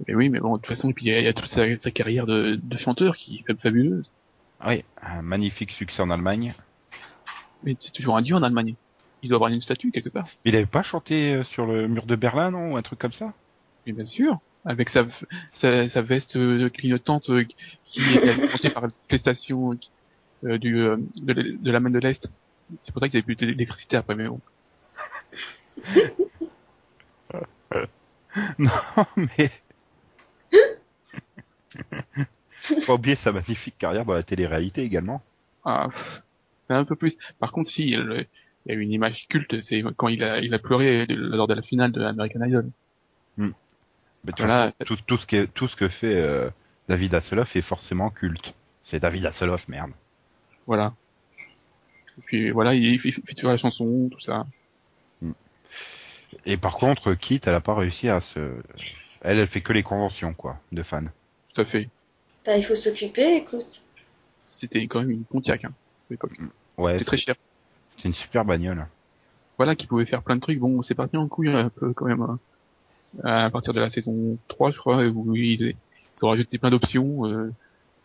[0.06, 1.76] mais oui, mais bon, de toute façon, il y a, il y a toute sa,
[1.78, 4.12] sa carrière de, de chanteur qui est fabuleuse.
[4.64, 6.54] Oui, un magnifique succès en Allemagne.
[7.64, 8.74] Mais c'est toujours un dieu en Allemagne.
[9.22, 10.28] Il doit avoir une statue quelque part.
[10.44, 13.12] Il avait pas chanté euh, sur le mur de Berlin, non, ou un truc comme
[13.12, 13.32] ça?
[13.86, 15.06] Mais bien sûr, avec sa,
[15.54, 16.38] sa, sa veste
[16.72, 17.44] clignotante euh,
[17.84, 19.74] qui est alimentée par les stations
[20.44, 22.28] du, euh, de, de la main de l'Est.
[22.82, 24.40] C'est pour ça qu'ils avaient plus d'électricité après, mais bon.
[28.58, 28.70] Non,
[29.16, 29.50] mais...
[32.50, 35.22] Faut pas oublier sa magnifique carrière dans la télé-réalité également.
[35.64, 35.88] Ah,
[36.68, 37.16] un peu plus.
[37.38, 38.26] Par contre, si, il
[38.66, 41.62] y a une image culte, c'est quand il a, il a pleuré lors de la
[41.62, 42.70] finale de American Idol.
[43.36, 43.48] Mais
[44.24, 44.72] de toute Voilà.
[44.84, 46.48] tout, tout ce que, tout ce que fait euh,
[46.88, 48.54] David Hasselhoff est forcément culte.
[48.82, 49.90] C'est David Hasselhoff, merde.
[50.66, 50.92] Voilà.
[52.18, 54.46] Et puis voilà, il fait, il fait toujours la chanson, tout ça.
[56.46, 58.38] Et par contre, Kit, elle a pas réussi à se...
[59.22, 61.04] Elle, elle fait que les conventions, quoi, de fans.
[61.54, 61.88] Tout à fait.
[62.44, 63.82] Bah, il faut s'occuper, écoute.
[64.60, 66.32] C'était quand même une Pontiac, hein, à l'époque.
[66.76, 67.34] Ouais, C'était très cher.
[67.96, 68.86] c'est une super bagnole.
[69.56, 70.58] Voilà, qui pouvait faire plein de trucs.
[70.58, 72.20] Bon, c'est parti en couille un peu quand même.
[72.22, 72.38] hein.
[73.22, 75.76] À partir de la saison 3, je crois, où ils, ils
[76.24, 77.26] ont rajouté plein d'options.
[77.26, 77.52] Euh,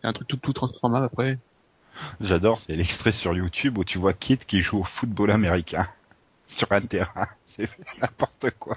[0.00, 1.36] c'est un truc tout, tout transformable après.
[2.20, 5.88] J'adore, c'est l'extrait sur YouTube où tu vois Kit qui joue au football américain
[6.46, 7.28] sur un terrain.
[7.46, 7.68] C'est
[8.00, 8.76] n'importe quoi.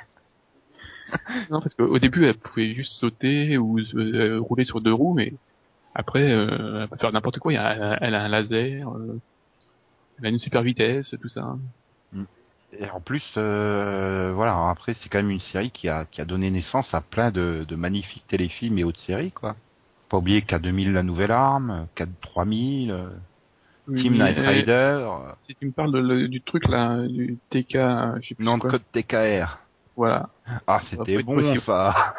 [1.50, 5.34] Non, parce qu'au début, elle pouvait juste sauter ou euh, rouler sur deux roues, mais
[5.96, 7.54] après, euh, elle peut faire n'importe quoi.
[7.54, 9.20] Il y a- elle a un laser, euh,
[10.20, 11.56] elle a une super vitesse, tout ça.
[12.80, 16.26] Et en plus, euh, voilà, après c'est quand même une série qui a, qui a
[16.26, 19.56] donné naissance à plein de, de magnifiques téléfilms et autres séries, quoi.
[20.14, 23.10] Pas oublier K2000 La Nouvelle Arme, K3000, euh,
[23.96, 27.40] Team Night euh, Rider, euh, Si tu me parles de- le- du truc là, du
[27.50, 27.74] TK,
[28.22, 29.58] je sais plus nom de code TKR.
[29.96, 30.30] Voilà.
[30.68, 31.60] Ah, c'était bon possible.
[31.62, 32.14] ça.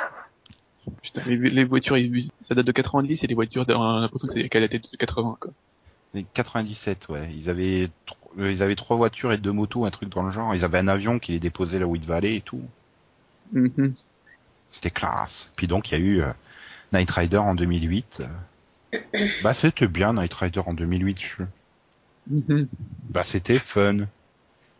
[1.05, 4.27] Putain, les, les voitures, ils- ça date de 90 et les voitures, on a l'impression
[4.27, 5.53] que c'est qu'elle date de 80 quoi.
[6.15, 7.33] Les 97, ouais.
[7.33, 7.91] Ils avaient,
[8.41, 10.53] euh, ils avaient trois voitures et deux motos, un truc dans le genre.
[10.53, 12.63] Ils avaient un avion qui les déposait là où il allait et tout.
[13.53, 13.95] Mhm.
[14.73, 15.53] C'était classe.
[15.55, 16.33] Puis donc, il y a eu euh,
[16.95, 18.23] Night Rider en 2008.
[18.23, 18.99] euh.
[19.43, 21.19] Bah, c'était bien Night Rider en 2008.
[21.21, 21.43] je-
[22.31, 22.69] Mhm.
[23.11, 24.07] Bah, c'était fun.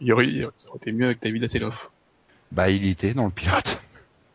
[0.01, 1.91] Il y aurait, il été mieux avec David Hasselhoff.
[2.53, 3.83] Bah, il était dans le pilote.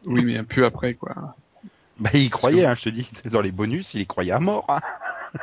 [0.06, 1.36] Oui, mais un peu après quoi.
[2.00, 3.10] Bah, il y croyait, hein, je te dis.
[3.26, 4.66] Dans les bonus, il y croyait à mort.
[4.70, 4.80] Hein.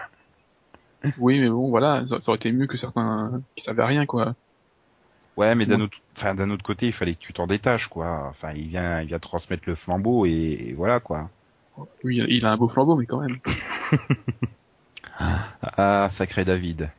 [1.18, 4.34] Oui, mais bon, voilà, ça, ça aurait été mieux que certains qui savaient rien quoi.
[5.37, 8.26] Ouais, mais d'un autre, enfin, d'un autre côté, il fallait que tu t'en détaches, quoi.
[8.30, 10.30] Enfin, il vient, il vient transmettre le flambeau et,
[10.68, 11.28] et voilà, quoi.
[12.05, 13.39] Oui, il a un beau flambeau, mais quand même.
[15.18, 16.91] Ah, sacré David.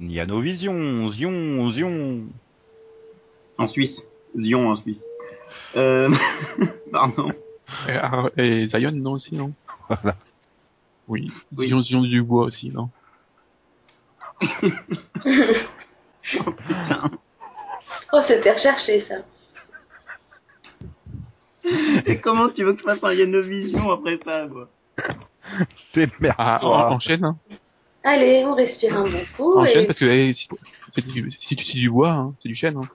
[0.00, 2.22] Il y a nos visions, zion, zion.
[3.56, 4.00] En Suisse.
[4.36, 5.00] Zion en Suisse.
[5.76, 6.12] Euh...
[6.92, 7.28] Pardon.
[7.88, 9.52] Et, Ar- et Zion, non aussi, non
[9.88, 10.16] Voilà.
[11.06, 11.30] Oui.
[11.56, 11.68] Oui.
[11.68, 12.90] Zion, Zion du bois aussi, non
[18.12, 19.16] Oh, c'était recherché ça.
[22.06, 24.68] Et comment tu veux que je fasse un Yanovision après ça, moi
[25.92, 26.34] T'es merde.
[26.38, 27.38] Ah, en- enchaîne, hein.
[28.02, 30.46] Allez, on respire un bon coup Enchaîne et parce que eh, si,
[30.94, 32.76] c'est du, si tu c'est du bois, hein, c'est du chêne.
[32.76, 32.88] Hein.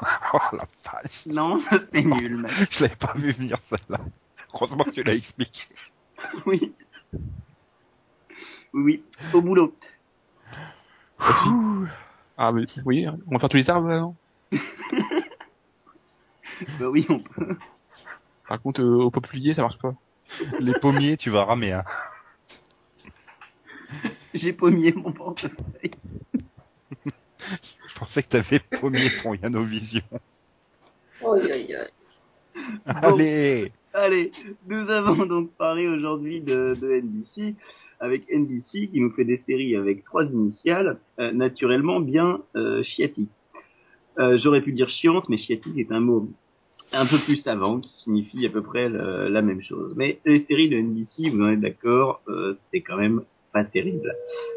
[0.34, 1.26] Oh la vache.
[1.26, 2.50] Non, ça c'est nul, mec.
[2.70, 3.98] Je l'avais pas vu venir celle-là.
[4.54, 5.62] Heureusement que tu l'as expliqué.
[6.46, 6.74] Oui.
[8.74, 9.02] Oui, oui.
[9.32, 9.74] Au boulot.
[12.36, 14.16] Ah, mais oui, on va faire tous les arbres là, non?
[16.78, 17.56] Bah oui, on peut.
[18.48, 19.94] Par contre, euh, au populier, ça marche pas.
[20.58, 21.84] Les pommiers, tu vas ramer, hein.
[24.34, 25.92] J'ai pommier mon portefeuille.
[27.88, 30.02] Je pensais que t'avais pommier ton Yanovision.
[31.22, 31.86] Oi, oi, oi.
[32.86, 34.30] Allez Allez,
[34.68, 37.54] nous avons donc parlé aujourd'hui de, de NBC,
[38.00, 43.30] avec NBC qui nous fait des séries avec trois initiales, euh, naturellement bien euh, chiatiques.
[44.18, 46.28] Euh, J'aurais pu dire chiante, mais chiatique est un mot
[46.92, 49.94] un peu plus savant qui signifie à peu près le- la même chose.
[49.96, 53.22] Mais les séries de NBC, vous en êtes d'accord, euh, c'est quand même
[53.52, 54.14] pas terrible.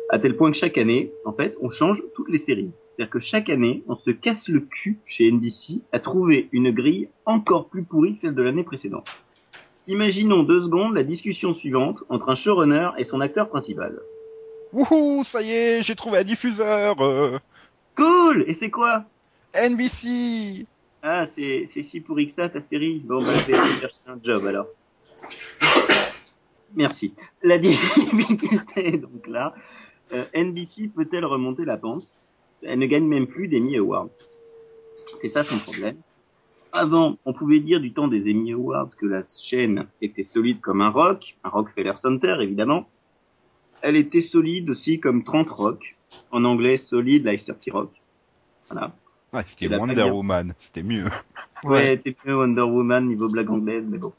[0.10, 2.72] À tel point que chaque année, en fait, on change toutes les séries.
[2.96, 7.10] C'est-à-dire que chaque année, on se casse le cul chez NBC à trouver une grille
[7.26, 9.08] encore plus pourrie que celle de l'année précédente.
[9.88, 13.98] Imaginons deux secondes la discussion suivante entre un showrunner et son acteur principal.
[14.74, 17.38] Wouhou, ça y est, j'ai trouvé un diffuseur euh,
[17.98, 19.04] Cool Et c'est quoi?
[19.54, 20.66] NBC
[21.04, 24.68] Ah, c'est si que ça ta série Bon, bah, je vais chercher un job alors.
[26.76, 27.14] Merci.
[27.42, 29.56] La difficulté est donc là.
[30.14, 32.06] Euh, NBC peut-elle remonter la pente?
[32.62, 34.10] Elle ne gagne même plus d'Emmy Awards.
[35.22, 35.98] C'est ça son problème.
[36.74, 40.82] Avant, on pouvait dire du temps des Emmy Awards que la chaîne était solide comme
[40.82, 42.88] un rock, un Rockefeller Center évidemment.
[43.82, 45.98] Elle était solide aussi comme 30 Rock,
[46.30, 47.92] en anglais solide like 30 Rock.
[48.70, 48.94] Voilà.
[49.34, 50.04] Ouais, c'était Wonder.
[50.04, 51.06] Woman, c'était mieux.
[51.64, 54.12] Ouais, t'es mieux Wonder Woman niveau blague anglaise, mais bon.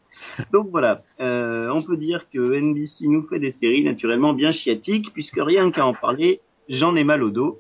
[0.53, 5.13] Donc voilà, euh, on peut dire que NBC nous fait des séries naturellement bien chiatiques,
[5.13, 7.59] puisque rien qu'à en parler, j'en ai mal au dos,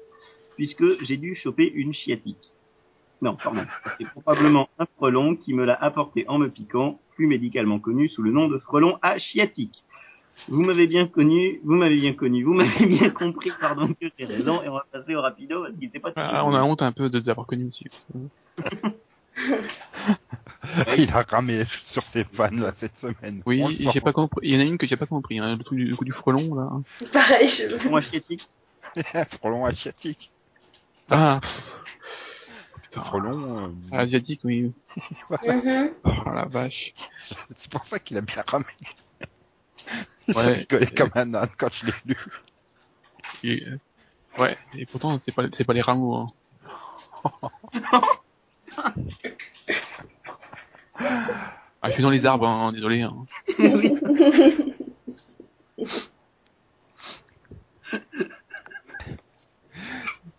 [0.57, 2.53] puisque j'ai dû choper une chiatique.
[3.21, 3.67] Non, pardon,
[3.99, 8.23] c'est probablement un frelon qui me l'a apporté en me piquant, plus médicalement connu sous
[8.23, 9.82] le nom de frelon à chiatique.
[10.49, 14.25] Vous m'avez bien connu, vous m'avez bien connu, vous m'avez bien compris, pardon, que j'ai
[14.25, 16.83] raison, et on va passer au rapido, parce qu'il n'était pas Ah, on a honte
[16.83, 17.87] un peu de les avoir connus aussi.
[20.97, 23.43] Il a ramé sur ses fans là cette semaine.
[23.47, 24.47] Oui, j'ai pas compris.
[24.49, 26.05] Il y en a une que j'ai pas compris, hein, le truc du, le coup
[26.05, 26.71] du frelon là.
[27.13, 27.77] Pareil, je...
[27.79, 28.49] Frelon à chiatique.
[29.41, 30.31] Frelon asiatique.
[31.11, 31.41] Ah.
[32.83, 33.01] Putain.
[33.01, 34.73] Frelon, euh, Asiatique, oui.
[35.47, 35.91] Mhm.
[36.05, 36.93] Oh la vache.
[37.55, 38.65] c'est pour ça qu'il a bien ramé.
[40.29, 40.35] Ouais.
[40.37, 42.17] J'ai rigolé comme un âne quand je l'ai lu.
[43.45, 43.79] Et, euh,
[44.41, 46.15] ouais, et pourtant c'est pas c'est pas les rameaux.
[46.15, 46.33] Hein.
[51.83, 53.03] ah, je suis dans les arbres, hein, désolé.
[53.03, 53.27] Hein.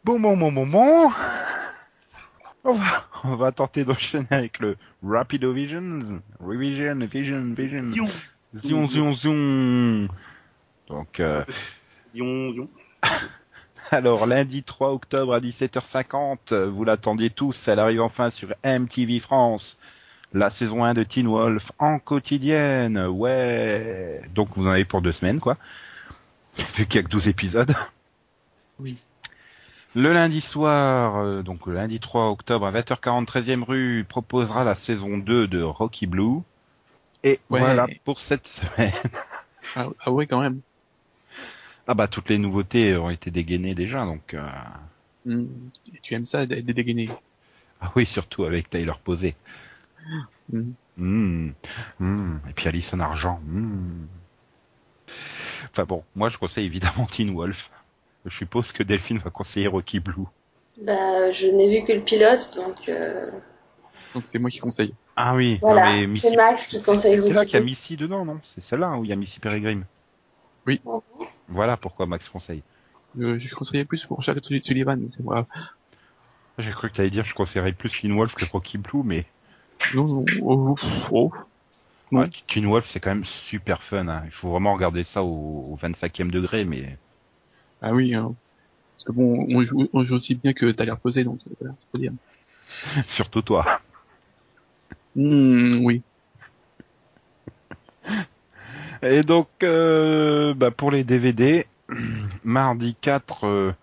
[0.04, 1.10] Bon, bon, bon, bon, bon.
[2.66, 6.22] On va, on va tenter d'enchaîner avec le Rapido Visions.
[6.42, 7.92] Revision, Vision, Vision.
[8.56, 8.88] Zion.
[8.88, 10.08] Zion, zion.
[10.88, 11.44] Donc, euh,
[12.14, 12.70] Zion, zion.
[13.92, 19.20] alors lundi 3 octobre à 17h50, euh, vous l'attendiez tous, elle arrive enfin sur MTV
[19.20, 19.78] France.
[20.34, 24.22] La saison 1 de Teen Wolf en quotidienne, ouais.
[24.34, 25.58] Donc vous en avez pour deux semaines, quoi.
[26.76, 27.76] Vu qu'il y a que 12 épisodes.
[28.80, 28.98] Oui.
[29.96, 34.74] Le lundi soir, euh, donc le lundi 3 octobre à 20h40 13e rue, proposera la
[34.74, 36.42] saison 2 de Rocky Blue.
[37.24, 37.60] Et Ouais.
[37.60, 38.92] voilà pour cette semaine.
[39.76, 40.60] Ah, ah ouais, quand même.
[41.88, 44.34] Ah bah toutes les nouveautés ont été dégainées déjà, donc...
[44.34, 44.48] euh,
[45.26, 45.46] Hmm.
[45.96, 47.10] Et Tu aimes ça, d'être dégainé.
[47.80, 49.36] Ah oui, surtout avec Tyler Posé.
[50.52, 50.74] Hmm.
[50.98, 51.50] Hmm.
[52.50, 53.40] Et puis Alice en argent.
[55.72, 57.70] Enfin bon, moi je conseille évidemment Teen Wolf.
[58.26, 60.26] Je suppose que Delphine va conseiller Rocky Blue.
[60.82, 63.26] Bah, je n'ai vu que le pilote, donc euh,
[64.14, 64.94] Donc c'est moi qui conseille.
[65.16, 65.86] Ah oui, voilà.
[65.86, 66.28] non mais Missy...
[66.30, 67.66] C'est Max qui conseille C'est là qu'il y a.
[67.66, 68.40] Missy dedans, non?
[68.42, 69.86] C'est celle-là hein, où il y a Missy Peregrine.
[70.66, 70.78] Mhm.
[71.50, 72.64] Voilà pourquoi Max conseille.
[73.20, 75.46] Euh, je conseillais plus pour Charlotte Sullivan, mais c'est moi.
[76.58, 79.26] J'ai cru que tu allais dire je conseillerais plus Teen Wolf que Rocky Blue, mais
[79.94, 80.76] Non, non, oh,
[81.12, 81.32] oh.
[82.12, 82.22] Non.
[82.22, 84.08] ouais, Teen Wolf c'est quand même super fun.
[84.08, 84.24] hein.
[84.26, 86.98] Il faut vraiment regarder ça au, au 25e degré, mais
[87.82, 88.34] Ah oui, hein.
[88.96, 91.54] Parce que bon, on joue, on joue aussi bien que t'as l'air posé, donc euh,
[91.60, 92.14] voilà, c'est pour dire.
[93.08, 93.66] surtout toi.
[95.16, 96.04] Hmm, oui.
[99.04, 101.66] Et donc, euh, bah, pour les DVD,
[102.44, 103.74] mardi 4 euh,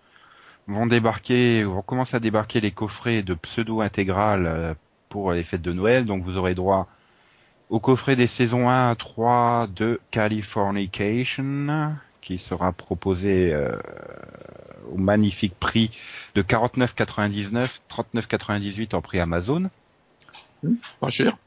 [0.67, 4.73] vont débarquer, vont commencer à débarquer les coffrets de pseudo intégrales euh,
[5.09, 6.05] pour les fêtes de Noël.
[6.05, 6.87] Donc, vous aurez droit
[7.69, 13.55] au coffret des saisons 1 à 3 de Californication, qui sera proposé
[14.91, 15.91] au magnifique prix
[16.35, 19.69] de 49,99, 39,98 en prix Amazon.
[20.99, 21.37] Pas cher.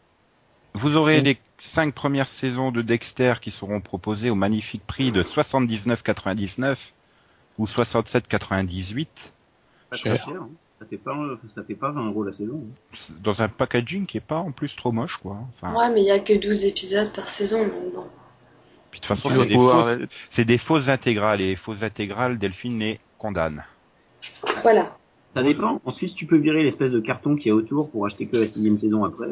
[0.74, 1.24] Vous aurez Mm.
[1.24, 6.92] les cinq premières saisons de Dexter qui seront proposées au magnifique prix de 79,99
[7.58, 9.06] ou 67,98
[9.90, 10.16] Pas Cher.
[10.16, 10.42] très cher.
[10.42, 10.48] hein.
[10.80, 11.14] Ça fait pas,
[11.54, 12.64] ça fait pas 20 euros la saison.
[12.66, 13.14] hein.
[13.22, 15.38] dans un packaging qui est pas en plus trop moche quoi.
[15.54, 18.06] Enfin, Ouais, mais il y a que 12 épisodes par saison, donc bon.
[18.90, 21.84] puis de toute façon c'est des, fausses, euh, c'est des fausses intégrales et les fausses
[21.84, 23.64] intégrales Delphine les condamne.
[24.62, 24.96] Voilà.
[25.34, 25.80] Ça dépend.
[25.84, 28.46] Ensuite, tu peux virer l'espèce de carton qu'il y a autour pour acheter que la
[28.46, 29.26] sixième saison après.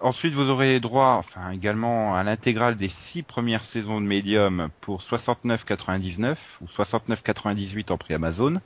[0.00, 5.00] Ensuite vous aurez droit enfin également à l'intégrale des six premières saisons de Medium pour
[5.00, 8.60] 69,99 ou 69,98 en prix Amazon.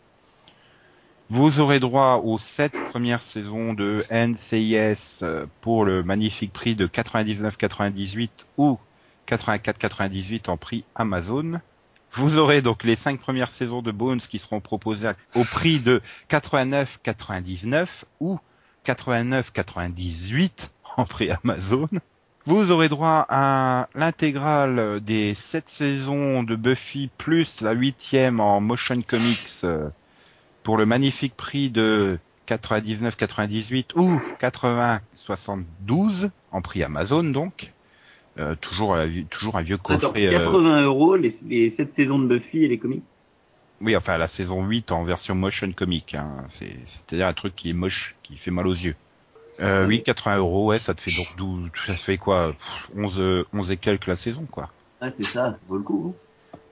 [1.31, 5.25] Vous aurez droit aux sept premières saisons de NCIS
[5.63, 8.79] pour le magnifique prix de 99,98 ou
[9.27, 11.61] 84,98 en prix Amazon.
[12.15, 16.03] Vous aurez donc les cinq premières saisons de Bones qui seront proposées au prix de
[16.29, 18.39] 89,99 ou
[18.85, 20.51] 89,98
[20.97, 21.89] en prix Amazon.
[22.45, 29.01] Vous aurez droit à l'intégrale des sept saisons de Buffy plus la huitième en motion
[29.01, 29.89] comics euh,
[30.65, 37.73] pour le magnifique prix de 99,98 ou 80,72 en prix Amazon donc.
[38.39, 40.27] Euh, toujours, un vieux- toujours un vieux Attends, coffret.
[40.29, 43.05] euh, 80 euros les, les 7 saisons de Buffy et les comics?
[43.81, 46.15] oui, enfin la saison 8 en version motion comic.
[46.15, 46.45] Hein.
[46.49, 48.95] C'est, c'est-à-dire un truc qui est moche, qui fait mal aux yeux.
[49.61, 53.19] Euh, oui, 80 euros, ouais, ça te fait donc d'où, ça fait quoi, pff, 11,
[53.21, 54.71] euh, 11 et quelques la saison, quoi.
[55.01, 56.17] Ah, c'est ça, ça vaut le coup.
[56.17, 56.19] hein.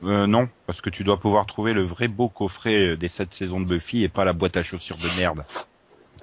[0.02, 3.60] Euh, non, parce que tu dois pouvoir trouver le vrai beau coffret des 7 saisons
[3.60, 5.44] de Buffy et pas la boîte à chaussures de merde.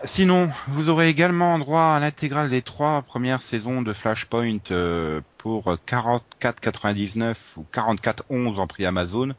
[0.04, 5.76] Sinon, vous aurez également droit à l'intégrale des trois premières saisons de Flashpoint euh, pour
[5.88, 9.34] 44,99 ou 44,11 en prix Amazon.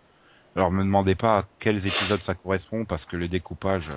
[0.56, 3.90] Alors me demandez pas à quels épisodes ça correspond parce que le découpage...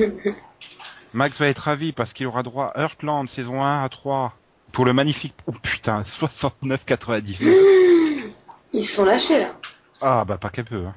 [0.00, 0.32] euh,
[1.12, 4.34] Max va être ravi parce qu'il aura droit à Heartland saison 1 à 3
[4.72, 5.34] pour le magnifique...
[5.46, 8.32] Oh putain, 69,99.
[8.72, 9.54] Ils se sont lâchés là.
[10.00, 10.86] Ah bah pas qu'un peu.
[10.86, 10.94] Hein.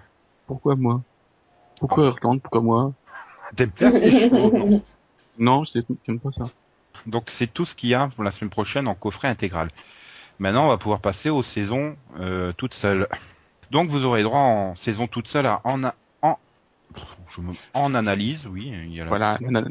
[0.48, 1.02] Pourquoi moi?
[1.80, 2.42] Pourquoi Heartland?
[2.42, 2.94] Pourquoi moi?
[3.56, 4.82] T'aimes bien les chevaux,
[5.38, 6.45] non je j'aime pas ça.
[7.06, 9.70] Donc c'est tout ce qu'il y a pour la semaine prochaine en coffret intégral.
[10.39, 13.08] Maintenant, on va pouvoir passer aux saisons euh, toutes seules.
[13.72, 16.38] Donc vous aurez droit en saison toute seule à en a- en
[16.93, 17.04] Pff,
[17.36, 19.70] je me- en analyse, oui, il y a la Voilà, ananas.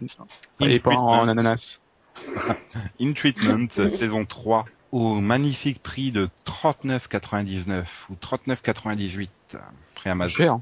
[0.60, 1.22] In Et pas en treatment.
[1.22, 1.78] ananas.
[3.00, 9.58] In Treatment saison 3 au magnifique prix de 39,99 ou 39,98 euh,
[9.94, 10.34] prix Amazon.
[10.36, 10.58] Cher.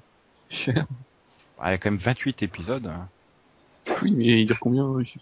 [0.51, 0.87] Cher.
[1.59, 3.09] Ah, il y a quand même 28 épisodes, hein.
[4.03, 5.15] Oui, mais il dure combien oui,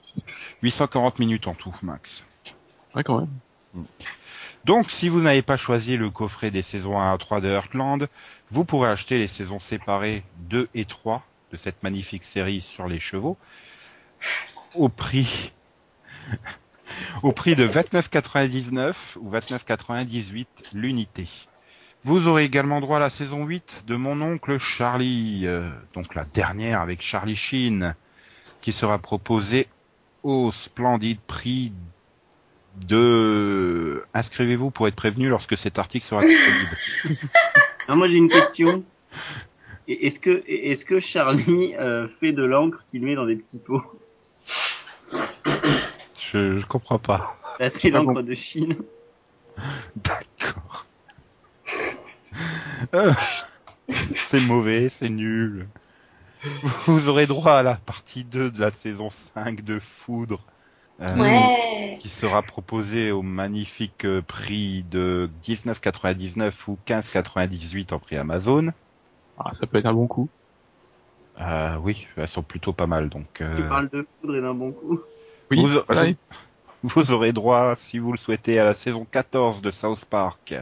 [0.62, 2.24] 840 minutes en tout, max.
[2.95, 3.85] Ouais, quand même.
[4.64, 8.09] Donc, si vous n'avez pas choisi le coffret des saisons 1 à 3 de Heartland,
[8.51, 11.22] vous pourrez acheter les saisons séparées 2 et 3
[11.53, 13.37] de cette magnifique série sur les chevaux
[14.74, 15.53] au prix
[17.22, 21.28] au prix de 29,99 ou 29,98 l'unité.
[22.05, 26.24] Vous aurez également droit à la saison 8 de mon oncle Charlie, euh, donc la
[26.26, 27.94] dernière avec Charlie Sheen,
[28.61, 29.68] qui sera proposée
[30.22, 31.72] au splendide prix
[32.86, 34.02] de...
[34.12, 36.76] Inscrivez-vous pour être prévenu lorsque cet article sera disponible.
[37.88, 38.84] Alors moi j'ai une question.
[39.88, 43.82] Est-ce que, est-ce que Charlie euh, fait de l'encre qu'il met dans des petits pots?
[46.18, 47.38] Je, je comprends pas.
[47.61, 48.76] Là, c'est l'encre de Chine.
[49.96, 50.34] D'accord.
[52.95, 53.12] Euh,
[54.14, 55.66] c'est mauvais, c'est nul.
[56.87, 60.43] Vous aurez droit à la partie 2 de la saison 5 de Foudre.
[61.01, 61.97] euh, Ouais.
[62.01, 68.68] Qui sera proposée au magnifique euh, prix de 19,99 ou 15,98 en prix Amazon.
[69.39, 70.28] Ah, ça peut être un bon coup.
[71.41, 73.09] Euh, oui, elles sont plutôt pas mal.
[73.09, 75.01] Donc, euh, Tu parles de foudre et d'un bon coup.
[75.51, 75.64] Oui.
[76.82, 80.55] Vous aurez droit, si vous le souhaitez, à la saison 14 de South Park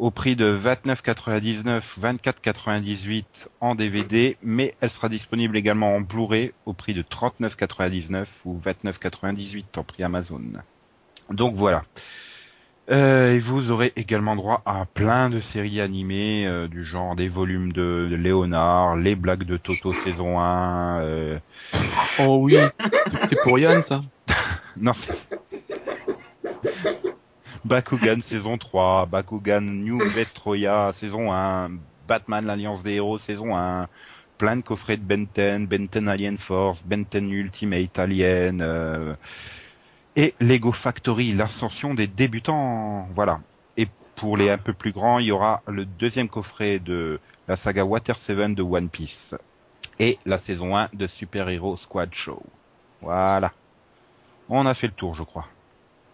[0.00, 3.24] au prix de 29,99, 24,98
[3.60, 9.64] en DVD, mais elle sera disponible également en Blu-ray au prix de 39,99 ou 29,98
[9.76, 10.40] en prix Amazon.
[11.28, 11.82] Donc voilà.
[12.90, 17.28] Euh, et vous aurez également droit à plein de séries animées euh, du genre des
[17.28, 21.38] volumes de, de Léonard, les blagues de Toto saison 1, euh,
[22.20, 22.56] Oh oui,
[23.28, 24.00] c'est pour Yann ça.
[24.76, 25.28] Non, c'est...
[27.64, 31.70] Bakugan saison 3, Bakugan New Vestroya saison 1,
[32.08, 33.88] Batman l'Alliance des Héros saison 1,
[34.38, 39.14] plein de coffrets de Ben 10, Ben 10 Alien Force, Ben 10 Ultimate Alien, euh,
[40.16, 43.40] et Lego Factory, l'ascension des débutants, voilà.
[43.76, 43.86] Et
[44.16, 47.84] pour les un peu plus grands, il y aura le deuxième coffret de la saga
[47.84, 49.36] Water 7 de One Piece,
[49.98, 52.42] et la saison 1 de Super Hero Squad Show.
[53.02, 53.52] Voilà.
[54.48, 55.46] On a fait le tour, je crois.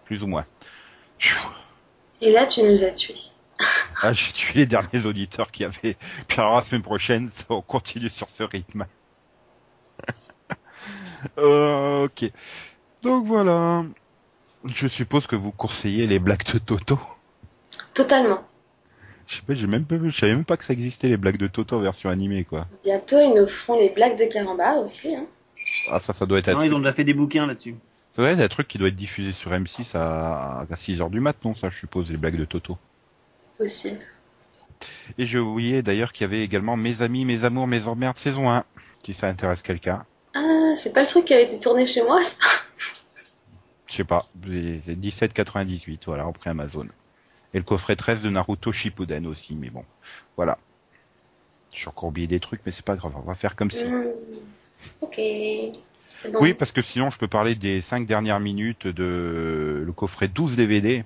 [0.04, 0.44] Plus ou moins.
[2.20, 3.14] Et là, tu nous as tués.
[4.02, 5.96] Ah, j'ai tué les derniers auditeurs qui avaient.
[6.28, 8.86] Puis alors la semaine prochaine, ça, on continue sur ce rythme.
[11.38, 12.30] Euh, ok.
[13.02, 13.84] Donc voilà.
[14.64, 17.00] Je suppose que vous conseillez les blagues de Toto.
[17.94, 18.44] Totalement.
[19.26, 21.16] Je sais pas, j'ai même pas vu, je savais même pas que ça existait les
[21.16, 22.66] blagues de Toto en version animée quoi.
[22.84, 25.16] Bientôt, ils nous feront les blagues de Carambar aussi.
[25.16, 25.26] Hein.
[25.90, 27.74] Ah ça, ça doit être Non, ils ont déjà fait des bouquins là-dessus.
[28.16, 31.10] Ça doit être un truc qui doit être diffusé sur M6 à, à 6 heures
[31.10, 32.78] du mat, non ça je suppose les blagues de Toto.
[33.58, 33.98] Possible.
[35.18, 38.50] Et je oubliais d'ailleurs qu'il y avait également Mes amis, mes amours, mes emmerdes saison
[38.50, 38.64] 1,
[39.04, 40.06] si ça intéresse quelqu'un.
[40.34, 42.38] Ah, c'est pas le truc qui avait été tourné chez moi, ça?
[43.86, 46.86] Je sais pas, c'est 17,98, voilà, en prix Amazon.
[47.52, 49.84] Et le coffret 13 de Naruto Shippuden aussi, mais bon,
[50.36, 50.56] voilà.
[51.72, 53.84] J'ai encore oublié des trucs, mais c'est pas grave, on va faire comme si.
[53.84, 54.06] Hmm.
[55.02, 55.20] Ok.
[56.32, 56.38] Bon.
[56.40, 60.56] Oui, parce que sinon je peux parler des 5 dernières minutes de le coffret 12
[60.56, 61.04] DVD,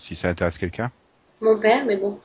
[0.00, 0.90] si ça intéresse quelqu'un.
[1.40, 2.20] Mon père, mais bon.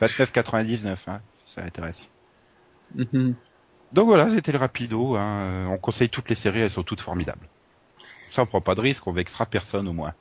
[0.00, 2.10] 29,99, hein, si ça intéresse.
[2.94, 3.34] Mhm.
[3.92, 5.16] Donc voilà, c'était le rapido.
[5.16, 5.66] Hein.
[5.68, 7.48] On conseille toutes les séries, elles sont toutes formidables.
[8.30, 10.14] Ça, on prend pas de risque, on vexera personne au moins.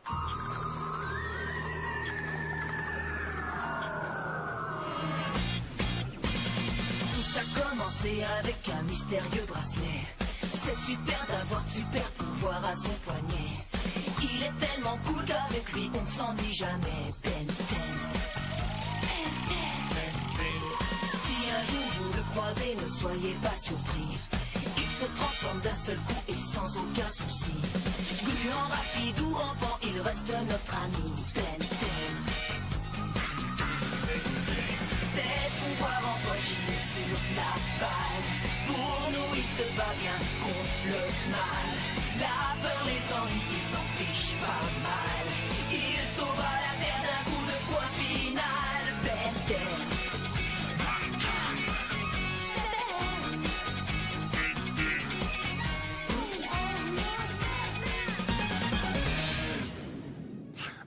[8.11, 10.01] Avec un mystérieux bracelet.
[10.41, 13.51] C'est super d'avoir super pouvoir à son poignet.
[14.21, 17.13] Il est tellement cool qu'avec lui on ne s'ennuie jamais.
[17.23, 17.55] Ben 10.
[21.23, 24.19] Si un jour vous le croisez, ne soyez pas surpris.
[24.77, 27.55] Il se transforme d'un seul coup et sans aucun souci.
[28.21, 31.13] Gluant, rapide ou rampant, il reste notre ami.
[31.35, 31.67] Ben 10.
[35.15, 38.27] C'est pouvoir empocher sur la balle.
[38.67, 41.67] Pour nous, il se bat bien contre le mal.
[42.19, 45.25] La peur, les ennuis, il s'en fiche pas mal.
[45.71, 48.83] Il sauvera la terre d'un coup de poing final.
[49.03, 49.92] Ben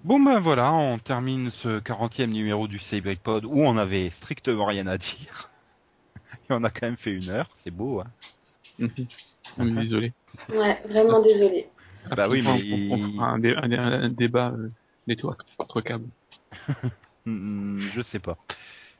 [0.06, 2.78] Bon ben voilà, on termine ce 40e numéro du
[3.24, 5.48] Pod où on avait strictement rien à dire.
[6.48, 8.00] Et on a quand même fait une heure, c'est beau.
[8.00, 8.06] Hein.
[9.58, 10.12] On est désolé.
[10.48, 11.66] Ouais, vraiment désolé.
[12.16, 14.70] Bah oui, On- mais- on, fera un, dé- un dé- un débat euh,
[15.08, 16.06] network contre câble.
[17.28, 18.38] Hmm, je sais pas.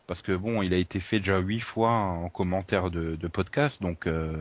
[0.09, 3.81] Parce que bon, il a été fait déjà huit fois en commentaire de, de podcast,
[3.81, 4.37] donc euh,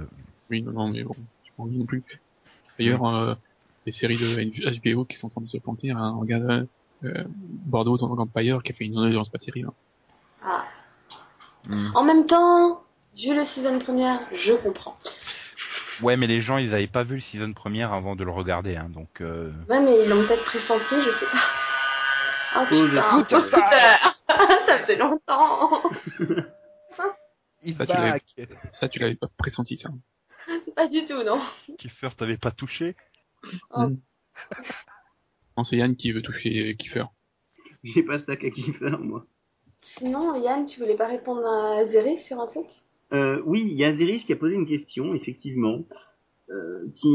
[0.49, 2.01] Oui, non, non, mais bon, je m'en non plus.
[2.79, 3.35] D'ailleurs, euh,
[3.85, 6.67] les séries de HBO qui sont en train de se planter, hein, regarde,
[7.03, 9.69] euh, Bordeaux dans Empire qui a fait une audience pas terrible.
[10.43, 10.65] Ah.
[11.69, 11.89] Hmm.
[11.95, 12.83] En même temps,
[13.17, 14.97] vu le season première, je comprends.
[16.01, 18.75] Ouais, mais les gens, ils avaient pas vu le season première avant de le regarder,
[18.75, 19.21] hein, donc.
[19.21, 21.37] euh, Ouais, mais ils l'ont peut-être pressenti, je sais pas.
[22.57, 23.69] Oh Oh, putain, faux ça.
[24.65, 25.81] Ça faisait longtemps
[27.61, 28.23] He's Ça, tu l'avais- back
[28.73, 29.89] Ça, tu l'avais pas pressenti, ça.
[30.75, 31.39] Pas du tout, non.
[31.77, 32.95] Kiefer, t'avais pas touché?
[33.71, 33.87] Oh.
[33.87, 33.97] Mm.
[35.57, 37.05] Non, c'est Yann qui veut toucher Kiefer.
[37.83, 39.25] J'ai pas ça qu'à Kiefer, moi.
[39.81, 42.65] Sinon, Yann, tu voulais pas répondre à Zéris sur un truc?
[43.13, 45.85] Euh, oui, il y a Ziris qui a posé une question, effectivement,
[46.49, 47.09] euh, qui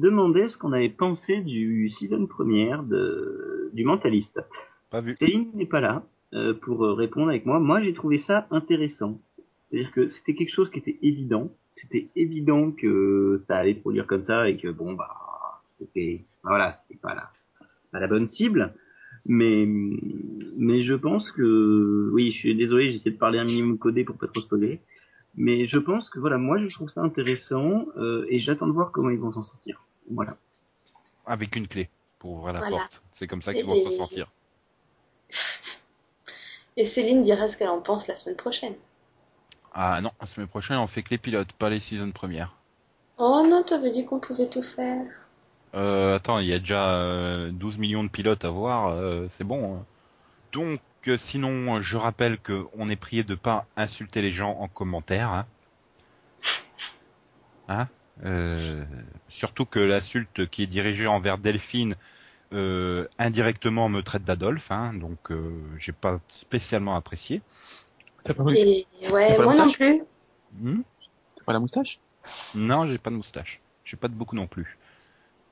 [0.00, 4.40] demandait ce qu'on avait pensé du season première de, du Mentaliste.
[4.90, 5.12] Pas vu.
[5.12, 7.60] Céline n'est pas là euh, pour répondre avec moi.
[7.60, 9.20] Moi, j'ai trouvé ça intéressant.
[9.58, 11.50] C'est-à-dire que c'était quelque chose qui était évident.
[11.72, 15.23] C'était évident que ça allait se produire comme ça et que bon bah
[15.78, 17.30] c'était voilà, c'était pas la,
[17.92, 18.74] pas la bonne cible.
[19.26, 24.04] Mais mais je pense que oui, je suis désolé, j'essaie de parler un minimum codé
[24.04, 24.80] pour pas trop spoiler.
[25.36, 28.92] Mais je pense que voilà, moi je trouve ça intéressant euh, et j'attends de voir
[28.92, 29.82] comment ils vont s'en sortir.
[30.10, 30.36] Voilà.
[31.26, 32.76] Avec une clé pour ouvrir la Voilà.
[32.78, 33.02] porte.
[33.12, 34.30] C'est comme ça qu'ils vont s'en sortir.
[36.76, 38.74] Et Céline dira ce qu'elle en pense la semaine prochaine.
[39.72, 42.56] Ah non, la semaine prochaine, on fait que les pilotes, pas les seasons premières.
[43.18, 45.06] Oh non, t'avais dit qu'on pouvait tout faire.
[45.74, 49.44] Euh, attends, il y a déjà euh, 12 millions de pilotes à voir, euh, c'est
[49.44, 49.76] bon.
[49.76, 49.86] hein.
[50.52, 54.68] Donc, euh, sinon, je rappelle que on est prié de pas insulter les gens en
[54.68, 55.30] commentaire.
[55.30, 55.46] Hein,
[57.68, 57.88] Hein
[58.24, 58.84] Euh,
[59.28, 61.96] surtout que l'insulte qui est dirigée envers Delphine
[62.52, 67.42] euh, indirectement me traite d'Adolphe, hein, donc euh, j'ai pas spécialement apprécié.
[68.24, 70.02] T'as pas, Et ouais, moi non plus.
[70.60, 70.82] Hmm?
[71.36, 71.98] T'as pas la moustache?
[72.54, 73.60] Non, j'ai pas de moustache.
[73.84, 74.78] J'ai pas de beaucoup non plus.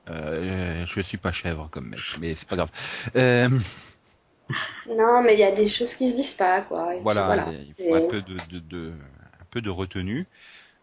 [0.09, 2.69] Euh, je suis pas chèvre comme mec, mais c'est pas grave.
[3.15, 3.49] Euh,
[4.87, 6.95] Non, mais il y a des choses qui se disent pas, quoi.
[6.95, 8.93] Et Voilà, il faut un peu de, de, de-
[9.41, 10.27] un peu de retenue.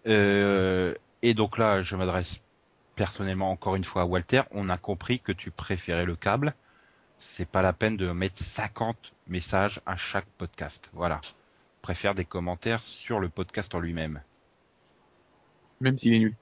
[0.06, 2.40] Euh, et donc là, je m'adresse
[2.96, 4.42] personnellement encore une fois à Walter.
[4.52, 6.54] On a compris que tu préférais le câble.
[7.18, 8.96] C'est pas la peine de mettre 50
[9.28, 10.88] messages à chaque podcast.
[10.94, 11.20] Voilà.
[11.82, 14.22] Préfère des commentaires sur le podcast en lui-même.
[15.80, 16.34] Même s'il est nul.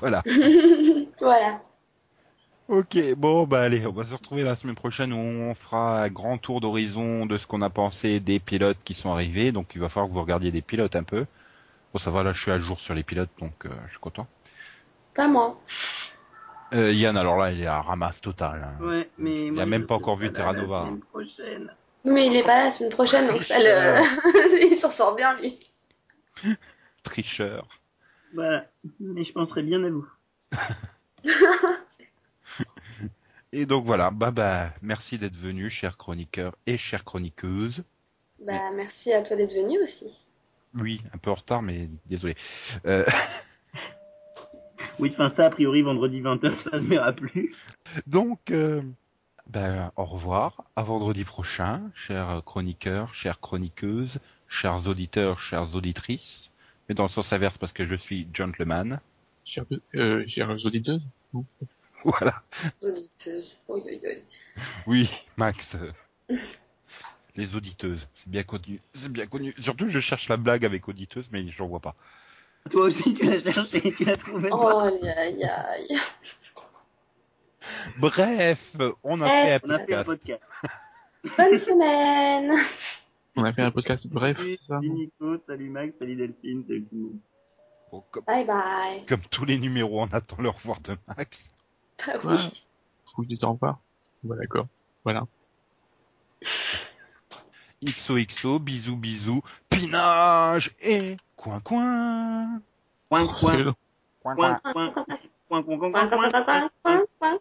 [0.00, 0.22] Voilà.
[1.20, 1.62] voilà.
[2.68, 6.08] Ok, bon bah allez, on va se retrouver la semaine prochaine où on fera un
[6.08, 9.52] grand tour d'horizon de ce qu'on a pensé des pilotes qui sont arrivés.
[9.52, 11.24] Donc il va falloir que vous regardiez des pilotes un peu.
[11.92, 13.98] Bon ça va, là je suis à jour sur les pilotes, donc euh, je suis
[14.00, 14.26] content.
[15.14, 15.58] Pas moi.
[16.74, 18.62] Euh, Yann, alors là il est à ramasse totale.
[18.62, 18.84] hein.
[18.84, 20.86] Ouais, mais Il moi, a même pas encore vu Terra Nova.
[21.14, 21.32] Oui,
[22.04, 24.70] mais il est pas là la semaine prochaine, donc ça le.
[24.72, 25.58] il s'en sort bien, lui.
[27.02, 27.66] Tricheur.
[28.34, 28.66] Voilà,
[29.00, 30.06] mais je penserai bien à vous.
[33.52, 37.82] Et donc voilà, bah bah merci d'être venu, chers chroniqueurs et chères chroniqueuses.
[38.44, 40.26] Bah, merci à toi d'être venu aussi.
[40.74, 42.36] Oui, un peu en retard, mais désolé.
[42.86, 43.04] Euh,
[44.98, 47.54] Oui, enfin ça, a priori, vendredi 20h, ça se verra plus.
[48.06, 48.82] Donc, euh,
[49.48, 50.64] ben, au revoir.
[50.74, 54.18] À vendredi prochain, chers chroniqueurs, chères chroniqueuses,
[54.48, 56.52] chers auditeurs, chères auditrices.
[56.88, 59.00] Mais dans le sens inverse parce que je suis gentleman.
[59.44, 61.00] Chers, euh, chers auditeurs.
[62.04, 62.42] Voilà.
[62.82, 63.60] Auditeuse.
[63.68, 64.22] Oui, oui, oui.
[64.86, 65.76] Oui, Max.
[67.36, 68.80] Les auditeuses, c'est bien connu.
[68.92, 69.54] C'est bien connu.
[69.60, 71.94] Surtout, je cherche la blague avec auditeuse, mais j'en vois pas.
[72.70, 74.48] Toi aussi, tu l'as cherché, tu l'as trouvé.
[74.52, 75.98] Oh, aïe, aïe, aïe.
[77.98, 80.42] Bref, on a Eh, fait un On a fait un podcast.
[81.36, 82.52] Bonne semaine.
[83.36, 84.36] On a fait un podcast bref,
[84.66, 87.18] Salut, Nico, salut Max, salut Delphine, salut tout le monde.
[87.92, 89.06] Bon, comme, Bye bye.
[89.06, 91.46] comme tous les numéros, on attend le revoir de Max.
[92.06, 92.36] Bah Ouais.
[93.18, 93.26] oui.
[93.28, 93.78] Tu t'en revoir.
[94.22, 94.66] Bah, d'accord.
[95.04, 95.26] Voilà.
[97.84, 102.60] XOXO, bisous bisous, pinage et coin coin.
[103.08, 103.74] Coin, C'est coin, long.
[104.22, 105.08] Coin, coin, coin, coin,
[105.48, 107.38] coin, coin, coin, Coin, coin, coin, coin, coin, coin,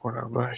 [0.00, 0.54] coin, coin.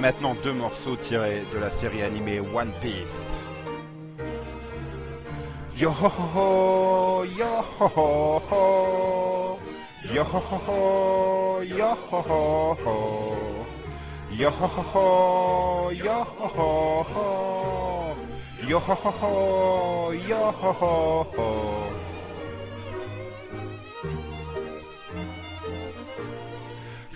[0.00, 3.38] Maintenant deux morceaux tirés de la série animée One Piece.
[5.76, 9.58] Yo ho ho yo ho ho
[10.14, 13.36] yo ho ho yo ho ho
[14.32, 18.16] yo ho ho yo ho ho
[18.68, 21.89] yo ho ho, yo ho ho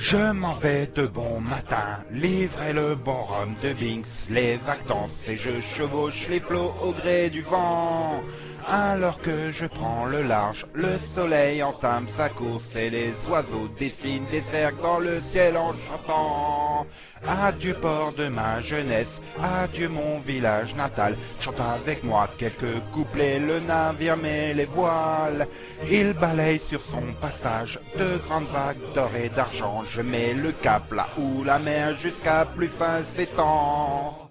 [0.07, 5.38] Je m'en vais de bon matin, livrer le bon rhum de Binks, les dansent et
[5.38, 8.22] je chevauche les flots au gré du vent.
[8.67, 14.25] Alors que je prends le large, le soleil entame sa course et les oiseaux dessinent
[14.31, 16.87] des cercles dans le ciel en chantant.
[17.27, 21.15] Adieu port de ma jeunesse, adieu mon village natal.
[21.41, 25.47] Chante avec moi quelques couplets, le navire met les voiles.
[25.91, 29.85] Il balaye sur son passage de grandes vagues d'or et d'argent.
[29.85, 34.24] Je mets le cap là où la mer jusqu'à plus fin s'étend.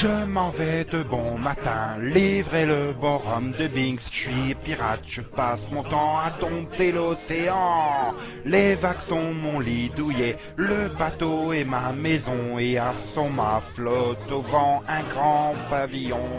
[0.00, 4.08] Je m'en vais de bon matin, livrer le bon rhum de Binks.
[4.10, 8.14] Je suis pirate, je passe mon temps à dompter l'océan.
[8.46, 13.60] Les vagues sont mon lit douillet, le bateau est ma maison et à son mât
[13.74, 16.30] flotte au vent un grand pavillon.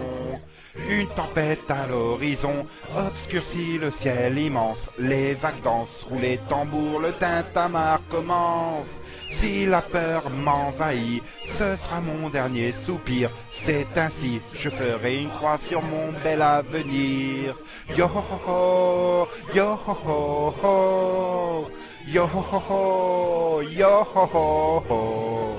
[0.89, 2.65] Une tempête à l'horizon
[2.97, 4.89] obscurcit le ciel immense.
[4.97, 9.00] Les vagues dansent, roulent les tambours, le tintamarre commence.
[9.39, 11.23] Si la peur m'envahit,
[11.57, 13.31] ce sera mon dernier soupir.
[13.51, 17.55] C'est ainsi, je ferai une croix sur mon bel avenir.
[17.97, 21.67] Yo ho ho, yo ho ho ho,
[22.07, 25.55] yo ho ho ho, yo ho ho ho,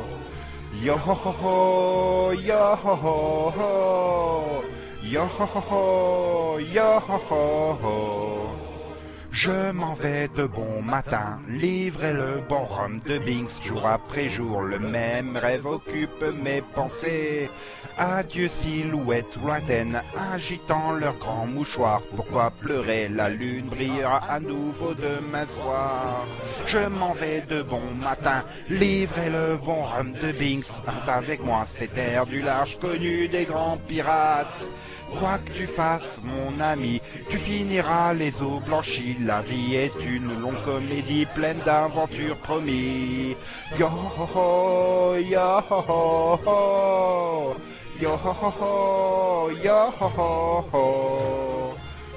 [0.85, 4.63] yo ho ho ho, yo ho ho ho.
[5.13, 8.62] Yo ho ho ho, yo ho ho ho.
[9.33, 13.65] Je m'en vais de bon matin, livrer le bon rhum de Binks.
[13.65, 17.49] Jour après jour, le même rêve occupe mes pensées.
[17.97, 20.03] Adieu silhouettes lointaines,
[20.35, 22.03] agitant leurs grands mouchoirs.
[22.15, 23.09] Pourquoi pleurer?
[23.09, 26.27] La lune brillera à nouveau demain soir.
[26.67, 30.83] Je m'en vais de bon matin, livrer le bon rhum de Binks.
[31.09, 34.67] Avec moi cette air du large connu des grands pirates.
[35.19, 39.17] Quoi que tu fasses, mon ami, tu finiras les eaux blanchies.
[39.25, 43.37] La vie est une longue comédie pleine d'aventures promis.
[43.79, 47.55] Yo ho ho, yo ho ho.
[48.01, 51.75] Yo ho ho yo ho ho.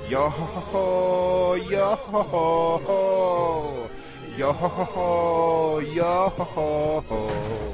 [0.09, 3.89] Yo ho ho yo ho ho.
[4.37, 7.64] Yo ho ho, yo ho ho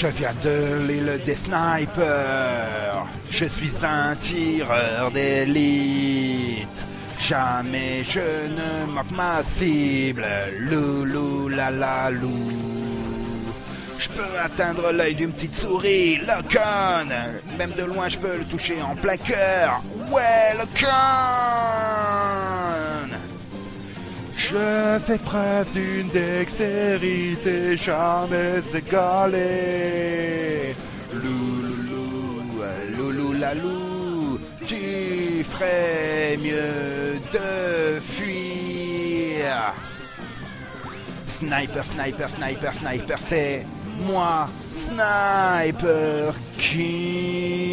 [0.00, 3.06] Je viens de l'île des snipers.
[3.30, 6.84] Je suis un tireur d'élite.
[7.20, 10.26] Jamais je ne manque ma cible.
[10.58, 12.34] Loulou la la lou.
[14.00, 17.08] Je peux atteindre l'œil d'une petite souris, le con.
[17.56, 19.80] Même de loin, je peux le toucher en plein cœur.
[20.10, 21.54] Ouais, le con.
[24.50, 30.74] Je fais preuve d'une dextérité jamais égalée.
[31.14, 32.42] Louloulou,
[32.96, 39.72] loulou la lou, tu ferais mieux de fuir.
[41.26, 43.64] Sniper, sniper, sniper, sniper, c'est
[44.06, 47.64] moi, Sniper King.